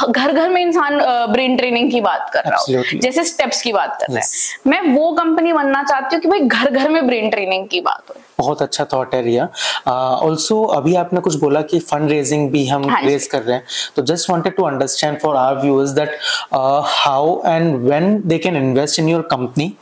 घर 0.09 0.33
घर 0.33 0.49
में 0.49 0.61
इंसान 0.63 0.99
ब्रेन 1.33 1.57
ट्रेनिंग 1.57 1.91
की 1.91 2.01
बात 2.01 2.31
कर 2.35 2.45
रहा 2.47 2.59
हूँ। 2.59 3.01
जैसे 3.01 3.25
स्टेप्स 3.25 3.63
की 3.63 3.73
बात 3.73 3.97
कर 4.01 4.13
रहा 4.13 4.19
है। 4.19 4.71
मैं 4.71 4.81
वो 4.95 5.11
कंपनी 5.13 5.53
बनना 5.53 5.83
चाहती 5.83 6.17
हूँ 6.17 6.23
कि 6.23 6.29
भाई 6.29 6.41
घर 6.41 6.71
घर 6.71 6.89
में 6.89 7.07
ब्रेन 7.07 7.31
ट्रेनिंग 7.31 7.67
की 7.69 7.81
बात 7.81 8.11
हो। 8.11 8.21
बहुत 8.43 8.63
अच्छा 8.63 8.85
थॉट 8.93 9.15
है 9.15 9.23
रिया। 9.23 9.49
ऑल्सो 9.89 10.63
अभी 10.75 10.95
आपने 10.97 11.21
कुछ 11.21 11.35
बोला 11.41 11.61
कि 11.63 11.79
फंड 11.81 12.11
रेजिंग 12.11 12.51
भी 12.51 12.67
हम 12.67 12.89
हाँ 12.91 13.01
रेज 13.03 13.27
कर 13.27 13.43
रहे 13.43 13.57
हैं। 13.57 13.65
तो 13.97 14.03
just 14.05 14.31
wanted 14.31 14.57
to 14.57 14.65
understand 14.65 15.19
for 15.21 15.37
our 15.37 15.61
viewers 15.63 15.91
that 15.99 16.19
how 16.55 17.37
and 17.47 17.77
when 17.85 18.21
they 18.27 18.39
can 18.39 18.57
invest 18.57 18.99
in 18.99 19.09
your 19.09 19.23
company 19.31 19.73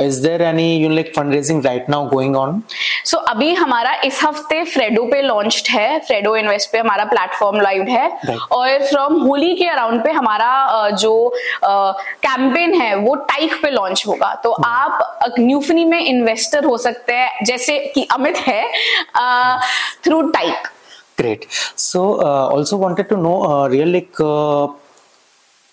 is 0.00 0.22
there 0.22 0.42
any 0.42 0.74
you 0.76 0.88
like 0.90 1.12
fund 1.16 1.32
raising 1.34 1.64
right 1.66 1.90
now 1.90 2.08
going 2.08 2.36
on 2.36 2.62
so 3.04 3.18
अभी 3.18 3.52
हमारा 3.54 3.94
इस 4.04 4.20
हफ़्ते 4.24 4.62
फ्रेडो 4.64 5.04
पे 5.06 5.22
launched 5.22 5.68
है। 5.70 5.98
Fredo 6.00 6.34
invest 6.36 6.70
पे 6.72 6.78
हमारा 6.78 7.04
platform 7.04 7.60
live 7.60 7.82
है। 7.88 8.10
Right. 8.12 8.40
और 8.52 8.82
फ्रॉम 8.82 9.20
होली 9.20 9.54
के 9.56 9.66
अराउंड 9.68 10.02
पे 10.04 10.10
हमारा 10.12 10.90
जो 10.92 11.12
कैंपेन 11.64 12.74
है 12.74 12.94
वो 12.96 13.14
टाइक 13.14 13.54
पे 13.62 13.70
लॉन्च 13.70 14.04
होगा। 14.06 14.34
तो 14.44 14.50
आप 14.52 15.24
न्यूफनी 15.38 15.84
में 15.84 15.98
इन्वेस्टर 16.00 16.64
हो 16.64 16.76
सकते 16.78 17.12
हैं। 17.12 17.44
जैसे 17.44 17.78
कि 17.94 18.01
अमित 18.10 18.36
है 18.46 18.62
through 20.04 20.20
टाइक 20.30 20.68
great 21.18 21.44
so 21.78 22.02
also 22.22 22.76
wanted 22.76 23.08
to 23.08 23.16
know 23.16 23.66
real 23.66 23.92
like 23.92 24.22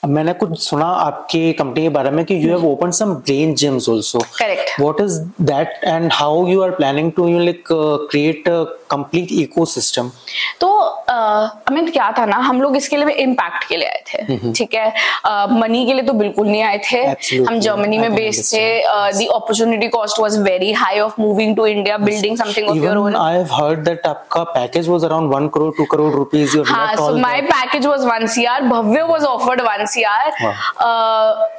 मैंने 0.04 0.34
कुछ 0.34 0.60
सुना 0.64 0.86
आपके 0.86 1.52
कंपनी 1.54 1.82
के 1.84 1.90
बारे 1.96 2.12
में 2.12 2.24
कि 2.26 2.36
you 2.44 2.50
have 2.50 2.66
open 2.66 2.92
some 2.98 3.14
brain 3.14 3.54
gyms 3.62 3.90
also 3.90 4.20
Correct. 4.20 4.80
What 4.80 5.02
is 5.02 5.20
that 5.42 5.82
and 5.84 6.12
how 6.14 6.46
you 6.48 6.62
are 6.64 6.72
planning 6.76 7.12
to 7.16 7.28
you 7.28 7.40
like 7.40 7.64
create 7.72 8.48
a 8.50 8.64
complete 8.92 9.32
ecosystem 9.32 10.12
तो 10.62 10.70
अमित 10.70 11.92
क्या 11.94 12.12
था 12.18 12.26
ना 12.26 12.38
हम 12.38 12.62
लोग 12.62 12.76
इसके 12.78 12.98
लिए 12.98 13.16
इम्पैक्ट 13.24 13.68
के 13.70 13.78
लिए 13.78 13.88
आए 13.88 14.04
थे। 14.08 14.52
ठीक 14.54 14.74
है? 14.76 14.94
मनी 15.60 15.86
के 15.86 15.94
लिए 15.94 16.04
तो 16.04 16.14
बिल्कुल 16.14 16.48
नहीं 16.48 16.62
आए 16.64 16.78
थे। 16.78 17.04
Absolutely. 17.06 17.50
हम 17.50 17.60
जर्मनी 17.60 17.98
में 17.98 18.16
बेस्ड 18.16 18.54
थे। 18.54 18.64
The 19.18 19.28
opportunity 19.34 19.88
cost 19.98 20.20
was 20.20 20.38
very 20.44 20.72
high 20.74 21.00
of 21.00 21.22
moving 21.22 21.56
to 21.56 21.66
India 21.66 21.98
building 21.98 22.38
something 22.38 22.70
of 22.70 22.78
your 22.78 22.98
own 22.98 23.16
I 23.16 23.30
have 23.38 23.54
heard 23.60 23.86
that 23.90 24.08
आपका 24.10 24.46
package 24.56 24.90
was 24.94 25.08
around 25.10 25.36
one 25.36 25.52
crore, 25.58 25.72
two 25.80 25.88
crore 25.94 26.10
rupees. 26.16 26.56
You 26.56 26.66
हाँ 26.68 26.96
so 26.96 27.12
that. 27.20 27.52
Package 27.52 27.86
was 27.86 28.06
one 28.08 28.28
C 28.36 28.46
R 28.46 28.62
Bhavya 28.64 29.04
was 29.12 29.26
offered 29.26 29.62
one 29.62 29.86
C 29.90 30.04
R 30.04 30.32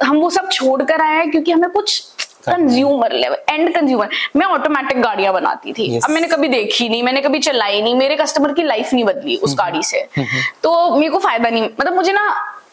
हम 0.03 0.17
वो 0.17 0.29
सब 0.29 0.49
छोड़ 0.51 0.81
कर 0.83 1.01
आए 1.01 1.15
हैं 1.15 1.29
क्योंकि 1.31 1.51
हमें 1.51 1.69
कुछ 1.69 1.99
कंज्यूमर 2.47 3.11
लेवल 3.13 3.37
एंड 3.49 3.73
कंज्यूमर 3.73 4.09
मैं 4.35 4.45
ऑटोमेटिक 4.47 5.01
गाड़ियाँ 5.01 5.33
बनाती 5.33 5.73
थी। 5.73 5.87
Yes. 5.89 6.05
अब 6.05 6.11
मैंने 6.11 6.27
कभी 6.27 6.47
देखी 6.47 6.87
नहीं 6.89 7.03
मैंने 7.03 7.21
कभी 7.21 7.39
चलाई 7.39 7.81
नहीं 7.81 7.95
मेरे 7.95 8.15
कस्टमर 8.15 8.53
की 8.53 8.63
लाइफ 8.63 8.93
नहीं 8.93 9.03
बदली 9.05 9.35
उस 9.37 9.55
गाड़ी 9.57 9.83
से। 9.83 10.07
तो 10.63 10.95
मेरे 10.95 11.09
को 11.09 11.19
फ़ायदा 11.19 11.49
नहीं। 11.49 11.63
मतलब 11.63 11.93
मुझे 11.95 12.13
ना 12.13 12.23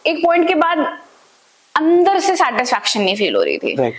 एक 0.07 0.23
पॉइंट 0.25 0.49
के 0.49 0.55
बाद 0.55 0.87
अंदर 1.79 2.19
से 2.21 2.35
सेटिस्फैक्शन 2.37 3.01
नहीं 3.01 3.17
फील 3.17 3.35
हो 3.37 3.43
रही 3.43 3.59
थी 3.59 3.75
Right. 3.77 3.93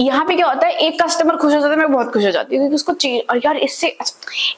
यहाँ 0.00 0.24
पे 0.24 0.34
क्या 0.36 0.46
होता 0.46 0.66
है 0.66 0.72
एक 0.86 1.00
कस्टमर 1.02 1.36
खुश 1.36 1.54
हो 1.54 1.60
जाता 1.60 1.70
है 1.70 1.76
मैं 1.78 1.92
बहुत 1.92 2.12
खुश 2.12 2.24
हो 2.24 2.30
जाती 2.30 2.56
हूँ 2.56 2.62
क्योंकि 2.62 2.74
उसको 2.74 2.92
चाहिए 2.94 3.20
और 3.30 3.40
यार 3.44 3.56
इससे 3.58 3.86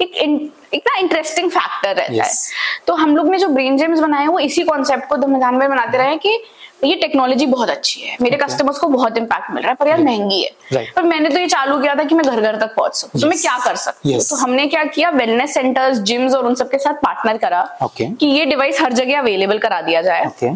एक 0.01 0.17
इन- 0.17 0.49
एक 0.75 0.83
ना 0.87 0.99
इंटरेस्टिंग 0.99 1.51
फैक्टर 1.51 1.95
रहता 1.95 2.13
Yes. 2.15 2.41
है 2.49 2.83
तो 2.87 2.95
हम 2.95 3.17
लोग 3.17 3.29
ने 3.31 3.39
जो 3.39 3.49
ब्रेन 3.51 3.77
जेम्स 3.79 4.01
बनाए 4.01 4.27
वो 4.27 4.39
इसी 4.41 4.63
कॉन्सेप्ट 4.65 5.09
को 5.09 5.17
ध्यान 5.19 5.55
में 5.55 5.69
बनाते 5.69 5.99
रहे 5.99 6.17
कि 6.17 6.39
ये 6.85 6.95
टेक्नोलॉजी 6.97 7.47
बहुत 7.47 7.71
अच्छी 7.71 8.01
है 8.01 8.17
मेरे 8.21 8.37
कस्टमर्स 8.37 8.79
को 8.79 8.87
बहुत 8.89 9.19
इम्पैक्ट 9.19 9.51
मिल 9.51 9.63
रहा 9.63 9.71
है 9.71 9.77
पर 9.81 9.89
यार 9.89 10.01
महँगी 10.03 10.43
है 10.43 10.51
Right. 10.73 10.95
पर 10.97 11.03
मैंने 11.03 11.29
तो 11.29 11.39
ये 11.39 11.47
चालू 11.47 11.79
किया 11.81 11.95
था 11.95 12.05
कि 12.05 12.15
मैं 12.15 12.25
घर 12.27 12.41
घर 12.41 12.57
तक 12.61 12.75
पहुँच 12.77 12.95
सकूँ 12.95 13.21
तो 13.21 13.29
मैं 13.29 13.39
क्या 13.39 13.57
कर 13.65 13.77
सकती 13.85 14.13
हूँ 14.13 14.21
Yes. 14.21 14.29
तो 14.31 14.37
हमने 14.37 14.67
क्या 14.67 14.85
किया 14.97 15.11
वेलनेस 15.13 15.55
सेंटर्स 15.55 15.99
जिम्स 16.11 16.35
और 16.35 16.47
उन 16.47 16.55
सबके 16.55 16.79
साथ 16.79 16.95
पार्टनर 17.05 17.39
करा 17.39 17.63
Okay. 17.85 18.11
कि 18.21 18.27
ये 18.29 18.45
डिवाइस 18.47 18.81
हर 18.81 18.93
जगह 18.93 19.19
अवेलेबल 19.19 19.59
करा 19.59 19.81
दिया 19.83 20.03
जाए 20.03 20.25
Okay. 20.27 20.53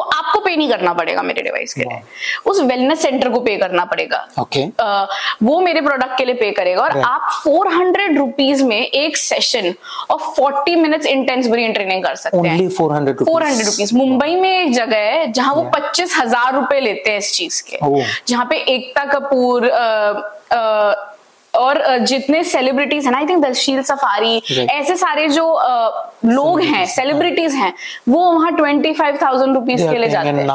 तो 0.00 0.04
आपको 0.16 0.38
पे 0.40 0.54
नहीं 0.56 0.68
करना 0.68 0.92
पड़ेगा 0.94 1.22
मेरे 1.22 1.42
डिवाइस 1.42 1.74
के 1.74 1.80
लिए 1.82 2.00
उस 2.46 2.60
वेलनेस 2.62 3.02
सेंटर 3.02 3.28
को 3.28 3.40
पे 3.40 3.56
करना 3.56 3.84
पड़ेगा 3.84 4.26
Okay. 4.40 4.62
अ, 4.80 5.06
वो 5.42 5.58
मेरे 5.60 5.80
प्रोडक्ट 5.80 6.16
के 6.18 6.24
लिए 6.24 6.34
पे 6.34 6.50
करेगा 6.50 6.82
और 6.82 6.92
Right. 6.92 7.04
आप 7.06 7.30
फोर 7.44 7.68
हंड्रेड 7.74 8.18
रुपीज़ 8.18 8.62
में 8.64 8.76
एक 8.80 9.16
सेशन 9.16 9.72
और 10.10 10.18
forty 10.36 10.74
minutes 10.76 11.06
intense 11.06 11.46
brain 11.48 11.72
training 11.72 12.04
कर 12.04 12.14
सकते 12.16 12.48
हैं 12.48 12.56
Only 12.58 12.68
400 12.76 13.12
rupees. 13.12 13.26
Four 13.26 13.42
hundred 13.44 13.66
rupees 13.66 13.94
Mumbai 13.96 14.34
में 14.36 14.50
एक 14.50 14.72
जगह 14.74 14.96
है 15.10 15.30
जहाँ 15.32 15.54
वो 15.54 15.62
पच्चीस 15.76 16.16
हज़ार 16.20 16.54
रुपए 16.54 16.80
लेते 16.80 17.10
हैं 17.10 17.18
इस 17.18 17.32
चीज़ 17.34 17.62
के 17.70 17.78
Oh. 17.86 18.02
जहाँ 18.28 18.46
पे 18.50 18.56
एकता 18.74 19.04
कपूर 19.12 19.68
अ, 19.68 19.86
अ, 20.52 21.06
और 21.54 21.98
जितने 21.98 22.42
सेलिब्रिटीज 22.44 23.04
हैं 23.04 23.12
ना 23.12 23.18
आई 23.18 23.26
थिंक 23.26 23.44
दशील 23.44 23.82
सफारी 23.82 24.42
ऐसे 24.70 24.96
सारे 24.96 25.28
जो 25.28 25.44
लोग 26.24 26.60
हैं 26.60 26.84
सेलिब्रिटीज 26.86 27.54
हैं। 27.54 27.72
वो 28.08 28.20
वहाँ 28.32 28.52
ट्वेंटी 28.56 28.92
फाइव 28.92 29.18
थाउज़ेंड 29.22 29.54
रुपीज़ 29.54 29.82
के 29.90 29.98
लिए 29.98 30.08
जाते 30.10 30.28
हैं। 30.28 30.46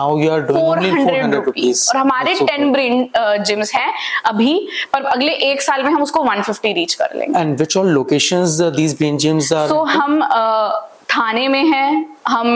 only 0.62 0.92
400 1.08 1.44
rupees. 1.48 1.88
और 1.90 1.98
हमारे 1.98 2.34
टेन 2.34 2.72
ब्रेन 2.72 3.08
जिम्स 3.44 3.74
हैं 3.76 3.94
अभी 4.26 4.68
पर 4.94 5.04
अगले 5.04 5.32
एक 5.52 5.62
साल 5.62 5.84
में 5.84 5.92
हम 5.92 6.04
उसको 6.04 6.24
150 6.24 6.74
रीच 6.74 6.94
कर 6.94 7.16
लेंगे। 7.16 7.40
All 7.76 7.94
locations 7.98 8.60
uh, 8.62 8.70
these 8.80 8.94
brain 9.02 9.18
gyms 9.26 9.52
are? 9.54 9.68
तो 9.70 9.84
हम 9.84 10.22
अ, 10.22 10.92
थाने 11.18 11.48
में 11.48 11.64
हैं 11.64 12.06
हम 12.28 12.48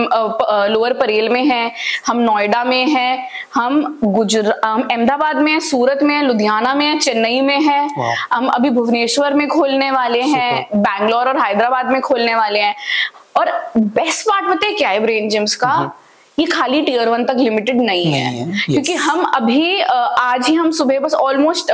लोअर 0.70 0.94
परेल 0.94 1.30
में 1.30 1.44
हैं 1.46 1.72
हम 2.08 2.18
नोएडा 2.20 2.63
में 2.63 2.86
हैं 2.86 3.30
हम 3.56 4.00
गुजरात 4.04 4.92
अहमदाबाद 4.92 5.38
में 5.38 5.51
हैं 5.51 5.60
सूरत 5.60 6.00
में 6.04 6.16
हैं 6.16 6.24
लुधियाना 6.24 6.74
में 6.74 6.86
हैं 6.86 7.00
चेन्नई 7.00 7.42
में 7.42 7.60
हैं 7.62 7.89
हम 8.34 8.48
अभी 8.48 8.70
भुवनेश्वर 8.70 9.34
में 9.34 9.48
खोलने 9.48 9.92
वाले 9.92 10.22
हैं 10.22 10.68
बैंगलोर 10.75 11.30
और 11.30 11.39
हैदराबाद 11.42 11.92
में 11.92 12.01
खोलने 12.01 12.36
वाले 12.36 12.60
हैं। 12.60 12.75
और 13.38 13.51
बेस्ट 13.78 14.28
पार्ट 14.30 14.46
बताए 14.46 14.74
क्या 14.74 14.89
है 14.89 15.00
ब्रेन 15.00 15.30
जिम्स 15.30 15.56
का? 15.56 15.92
ये 16.39 16.46
खाली 16.46 16.81
टीयर 16.81 17.10
वन 17.10 17.25
तक 17.25 17.36
लिमिटेड 17.38 17.81
नहीं 17.81 18.05
है, 18.05 18.29
नहीं 18.31 18.39
है, 18.39 18.46
है। 18.48 18.63
क्योंकि 18.65 18.93
हम 18.96 19.24
अभी 19.25 19.81
आज 19.81 20.48
ही 20.48 20.55
हम 20.55 20.72
सुबह 20.72 21.00
बस 21.00 21.13
ऑलमोस्ट 21.15 21.72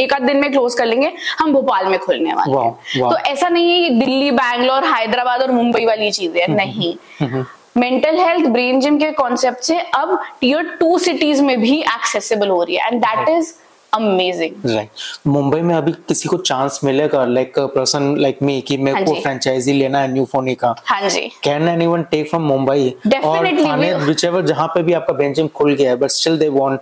एक 0.00 0.12
आध 0.12 0.22
दिन 0.22 0.36
में 0.36 0.50
क्लोज 0.52 0.74
कर 0.74 0.86
लेंगे 0.86 1.12
हम 1.38 1.52
भोपाल 1.52 1.86
में 1.86 1.98
खुलने 1.98 2.34
वाले 2.34 2.54
वाँ, 2.54 2.64
हैं। 2.96 3.08
तो 3.10 3.16
ऐसा 3.30 3.48
नहीं 3.48 3.70
है 3.70 3.78
ये 3.78 3.90
दिल्ली 3.90 4.30
बैंगलोर 4.32 4.84
हैदराबाद 4.86 5.42
और 5.42 5.50
मुंबई 5.52 5.84
वाली 5.86 6.10
चीज़ें 6.10 6.40
है 6.42 6.54
नहीं। 6.54 6.94
मेंटल 7.76 8.16
हेल्थ 8.18 8.46
ब्रेन 8.48 8.80
जिम 8.80 8.98
के 8.98 9.10
कॉन्सेप्ट 9.12 9.62
से 9.64 9.78
अब 9.78 10.18
टीयर 10.40 10.76
टू 10.80 10.98
सिटीज़ 10.98 11.42
में 11.42 11.60
भी 11.60 11.80
एक्सेसिबल 11.80 12.48
हो 12.48 12.62
रही 12.62 12.76
है। 12.76 12.86
And 12.86 13.00
that 13.02 13.28
is 13.28 13.52
amazing 13.92 14.70
right 14.74 15.26
Mumbai 15.26 15.60
में 15.60 15.74
अभी 15.74 15.92
किसी 16.08 16.28
को 16.28 16.36
चांस 16.36 16.80
मिलेगा 16.84 17.24
लाइक 17.24 17.58
पर्सन 17.74 18.14
लाइक 18.18 18.38
मी 18.42 18.60
कि 18.68 18.76
मेरे 18.76 19.04
को 19.04 19.14
फ्रेंचाइजी 19.14 19.72
लेना 19.72 19.98
है 20.00 20.12
न्यू 20.12 20.24
फोनी 20.32 20.54
का। 20.54 20.74
हाँ 20.86 21.08
जी। 21.08 21.20
Can 21.44 21.68
anyone 21.68 22.02
take 22.10 22.28
from 22.30 22.42
Mumbai 22.42 22.88
और 22.90 23.10
Definitely, 23.12 23.66
थाने 23.66 23.92
whichever 24.06 24.42
जहाँ 24.46 24.66
पे 24.74 24.82
भी 24.82 24.92
आपका 24.92 25.12
बेंच 25.14 25.40
खुल 25.56 25.74
गया 25.74 25.90
है 25.90 25.96
बट 25.96 26.10
स्टिल 26.10 26.38
दे 26.38 26.48
वांट 26.48 26.80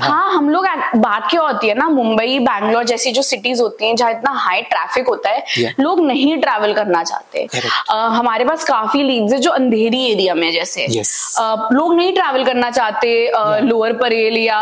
हाँ। 0.00 0.32
हम 0.32 0.48
लोग 0.50 0.66
बात 0.96 1.26
क्या 1.30 1.40
होती 1.42 1.68
है 1.68 1.74
ना 1.78 1.88
मुंबई 1.88 2.38
बैंगलोर 2.38 2.84
जैसी 2.84 3.12
जो 3.12 3.22
सिटीज़ 3.22 3.62
होती 3.62 3.86
हैं 3.86 3.96
जहाँ 3.96 4.10
इतना 4.10 4.32
हाई 4.38 4.62
ट्रैफ़िक 4.72 5.08
होता 5.08 5.30
है 5.30 5.40
Yeah. 5.52 5.80
लोग 5.80 6.00
नहीं 6.06 6.36
ट्रैवल 6.40 6.72
करना 6.74 7.02
चाहते। 7.04 7.46
Correct. 7.46 7.90
हमारे 7.90 8.44
पास 8.44 8.64
काफ़ी 8.64 9.02
लीड्स 9.02 9.32
है 9.32 9.38
जो 9.38 9.50
अंधेरी 9.50 10.02
एरिया 10.12 10.34
में 10.34 10.50
जैसे। 10.52 10.86
Yes. 10.88 11.10
अ, 11.38 11.68
लोग 11.72 11.94
नहीं 11.94 12.12
ट्रैवल 12.12 12.44
करना 12.44 12.70
चाहते 12.70 13.10
लोअर 13.60 13.92
परेल 13.96 14.36
या 14.38 14.60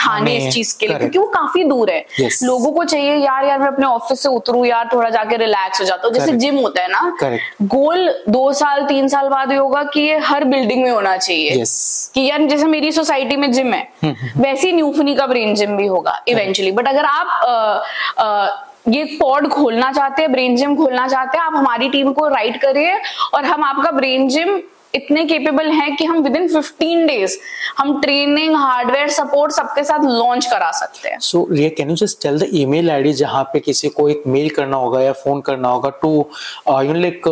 थाने, 0.00 0.36
इस 0.36 0.52
चीज़ 0.54 0.76
के 0.80 0.86
लिए 0.86 0.98
क्योंकि 0.98 1.18
वो 1.22 1.26
काफ़ी 1.30 1.64
दूर 1.64 1.90
है? 1.90 2.04
Yes. 2.20 2.42
लोगों 2.42 2.72
को 2.72 2.84
चाहिए 2.84 3.16
यार 3.16 3.44
यार 3.46 3.58
मैं 3.58 3.66
अपने 3.68 3.86
ऑफ़िस 3.86 4.22
से 4.22 4.28
उतरू 4.30 4.64
यार 4.64 4.88
थोड़ा 4.92 5.10
जाके 5.10 5.36
रिलैक्स 5.36 5.80
हो 5.80 5.86
जाता 5.86 6.06
हूँ। 6.06 6.14
जैसे 6.14 6.32
जिम 6.34 6.56
होता 6.58 6.82
है 6.82 6.88
ना 6.88 7.38
गोल 7.62 8.08
दो 8.28 8.52
साल 8.54 8.84
तीन 8.86 9.08
साल 9.08 9.28
बाद 9.28 9.52
ये 9.52 9.58
होगा 9.58 9.82
कि 9.84 10.00
ये 10.00 10.18
हर 10.24 10.44
बिल्डिंग 10.46 10.82
में 10.82 10.90
होना 10.90 11.16
चाहिए। 11.16 11.60
यस 11.60 12.10
कि 12.14 12.20
यार 12.22 12.46
जैसे 12.48 12.66
मेरी 12.66 12.92
सोसाइटी 12.92 13.36
में 13.36 13.50
जिम 13.52 13.72
है 13.72 13.88
वैसे 14.04 14.66
ही 14.66 14.72
न्यूफनी 14.72 15.14
का 15.14 15.26
ब्रेन 15.26 15.54
जिम 15.54 15.76
भी 15.76 15.86
होगा 15.86 16.20
इवेंचुअली 16.28 16.72
बट 16.72 16.88
अगर 16.88 17.04
आप 17.04 18.68
ये 18.88 19.04
पॉड 19.20 19.48
खोलना 19.48 19.90
चाहते 19.92 20.22
हैं 20.22 20.30
ब्रेन 20.32 20.56
जिम 20.56 20.76
खोलना 20.76 21.06
चाहते 21.08 21.38
हैं 21.38 21.44
आप 21.44 21.56
हमारी 21.56 21.88
टीम 21.88 22.12
को 22.12 22.28
राइट 22.28 22.60
करिए 22.62 23.00
और 23.34 23.44
हम 23.44 23.64
आपका 23.64 23.90
ब्रेन 23.90 24.28
जिम 24.28 24.60
इतने 24.94 25.24
केपेबल 25.24 25.70
हैं 25.70 25.94
कि 25.96 26.04
हम 26.04 26.18
विद 26.22 26.36
इन 26.36 26.48
15 26.48 27.06
डेज़ 27.06 27.36
हम 27.78 28.00
ट्रेनिंग 28.00 28.56
हार्डवेयर 28.56 29.08
सपोर्ट 29.08 29.52
सबके 29.52 29.84
साथ 29.84 30.04
लॉन्च 30.04 30.46
करा 30.46 30.70
सकते 30.70 31.08
हैं। 31.08 31.18
So 31.18 31.46
Riya 31.50 31.68
can 31.68 31.90
you 31.90 31.96
just 31.96 32.22
tell 32.22 32.38
the 32.38 32.48
email 32.54 32.90
ID 32.90 33.12
जहाँ 33.12 33.42
पे 33.52 33.60
किसी 33.60 33.88
को 33.88 34.08
एक 34.08 34.22
मेल 34.26 34.48
करना 34.50 34.76
होगा 34.76 35.00
या 35.02 35.12
फ़ोन 35.12 35.40
करना 35.40 35.68
होगा 35.68 35.90
to 36.02 36.10
you 36.68 36.94
like 36.94 37.22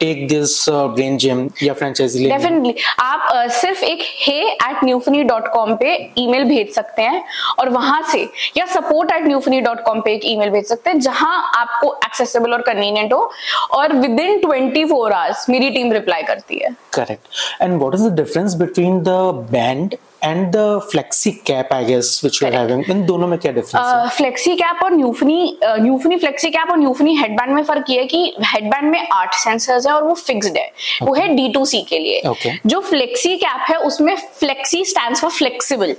take 0.00 0.26
this 0.28 0.64
brain 0.68 1.16
gym 1.18 1.48
या 1.62 1.74
फ्रेंचाइजी 1.74 2.18
लेने 2.18 2.36
डेफिनेटली 2.36 2.74
आप 2.98 3.28
uh, 3.28 3.48
सिर्फ़ 3.52 3.84
एक 3.84 4.02
hey 4.26 4.38
at 4.42 4.84
Neuphony 4.84 5.22
dot 5.22 5.48
com 5.52 5.74
पे 5.76 5.94
ईमेल 6.18 6.44
भेज 6.44 6.72
सकते 6.74 7.02
हैं 7.02 7.24
और 7.58 7.68
वहाँ 7.68 8.02
से 8.12 8.22
या 8.56 8.66
support 8.66 9.12
at 9.12 9.26
Neuphony 9.26 9.60
dot 9.60 9.80
com 9.84 10.00
पे 10.00 10.14
एक 10.14 10.26
ईमेल 10.26 10.50
भेज 10.50 10.66
सकते 10.66 10.90
हैं 10.90 11.00
जहाँ 11.00 11.50
आपको 11.56 11.94
एक्सेसिबल 12.04 12.52
और 12.52 12.62
कन्वीनियंट 12.62 13.12
हो 13.12 13.30
और 13.72 13.92
with 13.92 14.20
in 14.20 14.38
twenty 14.38 14.84
four 14.84 15.12
hours 15.12 15.48
मेरी 15.50 15.70
टीम 15.70 15.92
रिप्लाई 15.92 16.22
करती 16.22 16.58
है। 16.58 16.76
Correct. 16.98 17.28
And 17.60 17.80
what 17.80 17.94
is 17.94 18.02
the 18.02 18.10
difference 18.10 18.56
between 18.56 19.04
the 19.04 19.32
band 19.32 19.94
and 20.24 20.46
the 20.52 20.80
flexi 20.90 21.30
cap 21.46 21.72
I 21.72 21.84
guess 21.84 22.20
which 22.24 22.42
you 22.42 22.48
are 22.48 22.54
having 22.54 22.90
in 22.90 23.04
दोनों 23.06 23.26
में 23.28 23.38
क्या 23.38 23.52
डिफरेंस 23.52 23.86
है? 23.86 24.08
फ्लेक्सी 24.16 24.54
कैप 24.56 24.82
और 24.84 24.92
न्यूफनी 24.92 25.58
न्यूफनी 25.64 26.16
फ्लेक्सी 26.16 26.50
कैप 26.50 26.70
और 26.70 26.78
न्यूफनी 26.78 27.14
headband 27.16 27.52
में 27.54 27.62
फ़र्क 27.64 27.90
ये 27.90 27.98
है 27.98 28.06
कि 28.06 28.34
हेडबैंड 28.46 28.90
में 28.90 29.08
आठ 29.12 29.34
सेंसर्स 29.34 29.86
है 29.86 29.92
और 29.92 30.04
वो 30.04 30.14
फिक्स्ड 30.14 30.56
है। 30.58 30.70
okay. 30.70 31.08
वो 31.08 31.14
है 31.14 31.28
डी 31.36 31.48
टू 31.48 31.64
सी 31.64 31.80
के 31.88 31.98
लिए। 31.98 32.22
Okay. 32.26 32.52
जो 32.66 32.80
फ्लेक्सी 32.80 33.36
कैप 33.36 33.64
है 33.70 33.76
उसमें 33.80 34.14
फ्लेक्सी 34.38 34.84
स्टैंड 34.84 35.16
फॉर 35.16 35.30
फ्लेक्सिबल 35.30 35.94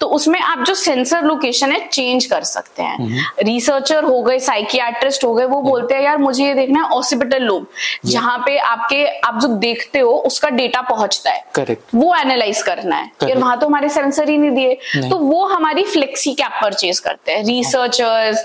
तो 0.00 0.06
उसमें 0.16 0.40
आप 0.40 0.64
जो 0.66 0.74
सेंसर 0.74 1.24
लोकेशन 1.24 1.72
है 1.72 1.86
चेंज 1.88 2.26
कर 2.26 2.42
सकते 2.44 2.82
हैं। 2.82 3.26
Researcher 3.40 3.94
mm-hmm. 3.94 4.10
हो 4.10 4.22
गए 4.22 4.38
साइकियाट्रिस्ट 4.40 5.24
हो 5.24 5.34
गए 5.34 5.44
वो 5.44 5.60
बोलते 5.62 5.94
हैं 5.94 6.02
यार 6.02 6.18
मुझे 6.18 6.44
ये 6.44 6.54
देखना 6.54 6.82
है 6.82 6.88
ऑसिपिटल 6.90 7.42
लोब 7.42 7.66
जहाँ 8.06 8.38
पे 8.46 8.56
आपके 8.58 9.04
आप 9.20 9.38
जो 9.42 9.48
देखते 9.58 9.98
हो 9.98 10.12
उसका 10.26 10.48
डेटा 10.50 10.80
पहुँचता 10.82 11.30
है। 11.30 11.44
करेक्ट 11.54 11.94
वो 11.94 12.14
एनालाइज 12.16 12.62
करना 12.62 12.96
है 12.96 13.10
फिर 13.20 13.38
वहाँ 13.52 13.60
तो 13.60 13.66
हमारे 13.66 13.88
सेंसर 13.90 14.28
ही 14.30 14.38
नहीं 14.38 14.50
दिए। 14.50 15.08
तो 15.10 15.16
वो 15.18 15.44
हमारी 15.46 15.84
फ्लेक्सी 15.84 16.32
कैप 16.34 16.52
परचेज 16.62 16.98
करते 16.98 17.32
हैं। 17.32 17.44
रिसर्चर्स 17.44 18.44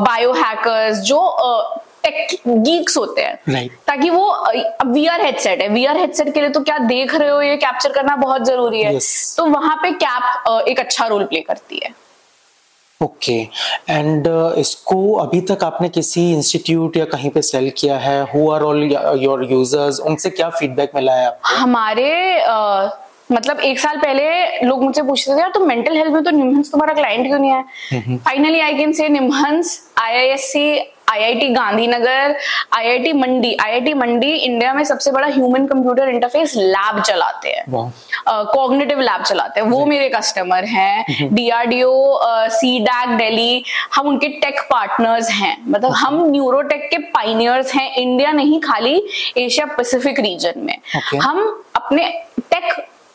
बायो 0.00 0.32
हैकर्स 0.32 0.98
जो 1.02 1.20
टेक 2.02 2.36
गीक्स 2.46 2.96
होते 2.96 3.22
हैं। 3.22 3.38
Right. 3.50 3.70
ताकि 3.86 4.10
वो 4.10 4.24
अब 4.24 4.92
वीआर 4.92 5.20
हेडसेट 5.20 5.62
है। 5.62 5.68
वीआर 5.68 5.96
हेडसेट 5.96 6.32
के 6.34 6.40
लिए 6.40 6.50
तो 6.50 6.60
क्या 6.60 6.78
देख 6.78 7.14
रहे 7.14 7.28
हो 7.28 7.40
ये 7.42 7.56
कैप्चर 7.56 7.92
करना 7.92 8.16
बहुत 8.16 8.44
ज़रूरी 8.46 8.82
है। 8.82 8.92
Yes. 8.94 9.36
तो 9.36 9.46
वहाँ 9.46 9.76
पे 9.82 9.90
कैप 10.04 10.66
एक 10.68 10.80
अच्छा 10.80 11.06
रोल 11.06 11.24
प्ले 11.24 11.40
करती 11.40 11.80
है। 11.84 11.94
Okay 13.00 13.32
okay. 13.44 13.90
एंड 13.90 14.26
uh, 14.28 14.58
इसको 14.58 15.14
अभी 15.16 15.40
तक 15.50 15.64
आपने 15.64 15.88
किसी 15.88 16.22
इंस्टीट्यूट 16.32 16.96
या 16.96 17.04
कहीं 17.12 17.30
पे 17.30 17.42
सेल 17.42 17.70
किया 17.78 17.98
है? 17.98 18.22
Who 18.32 18.50
are 18.52 18.62
all 18.62 18.82
your 19.22 19.46
users 19.50 20.00
उनसे 20.00 20.30
क्या 20.30 20.48
फीडबैक 20.50 20.94
मिला 20.94 21.12
है 21.14 21.26
आपको? 21.26 21.54
हमारे 21.56 22.10
uh, 22.46 22.90
मतलब 23.32 23.60
एक 23.60 23.78
साल 23.78 23.96
पहले 23.96 24.66
लोग 24.66 24.82
मुझसे 24.82 25.02
पूछते 25.02 25.34
थे 25.34 25.40
यार 25.40 25.50
तो 25.54 25.60
मेंटल 25.60 25.96
हेल्थ 25.96 26.12
में 26.12 26.22
तो 26.24 26.30
निम्हंस 26.30 26.70
तुम्हारा 26.70 26.94
क्लाइंट 26.94 27.26
क्यों 27.26 27.38
नहीं 27.38 27.50
है? 27.50 28.16
Finally 28.18 28.60
I 28.60 28.74
can 28.74 28.92
say 28.92 29.08
NIMHANS 29.08 29.80
IISc 29.98 30.78
IIT 31.10 31.48
Gandhinagar 31.48 32.34
IIT 32.76 33.12
Mandi 33.12 33.54
IIT 33.60 33.92
Mandi 33.94 34.30
India 34.30 34.72
में 34.74 34.82
सबसे 34.84 35.10
बड़ा 35.10 35.26
ह्यूमन 35.26 35.66
कंप्यूटर 35.66 36.08
इंटरफेस 36.08 36.52
लैब 36.56 37.00
चलाते 37.02 37.50
हैं। 37.50 37.64
कॉग्निटिव 38.28 39.00
लैब 39.00 39.22
चलाते 39.22 39.60
हैं। 39.60 39.66
वो 39.68 39.84
मेरे 39.86 40.08
कस्टमर 40.08 40.64
हैं। 40.64 41.28
डीआरडीओ 41.34 41.92
सी 42.50 42.78
डैक 42.80 43.16
डेली 43.18 43.62
हम 43.94 44.08
उनके 44.08 44.28
टेक 44.42 44.60
पार्टनर्स 44.70 45.30
हैं। 45.30 45.56
मतलब 45.68 45.92
हम 45.92 46.24
न्यूरोटेक 46.30 46.88
के 46.90 46.98
पाइनियर्स 47.14 47.74
हैं। 47.74 47.94
इंडिया 47.94 48.32
नहीं 48.32 48.60
खाली 48.60 49.02
एशिया 49.36 49.66
पैसिफिक 49.66 50.20
रीजन 50.20 50.60
में। 50.60 50.76
हम 51.22 51.64
अपने 51.76 52.12
टेक 52.40 52.72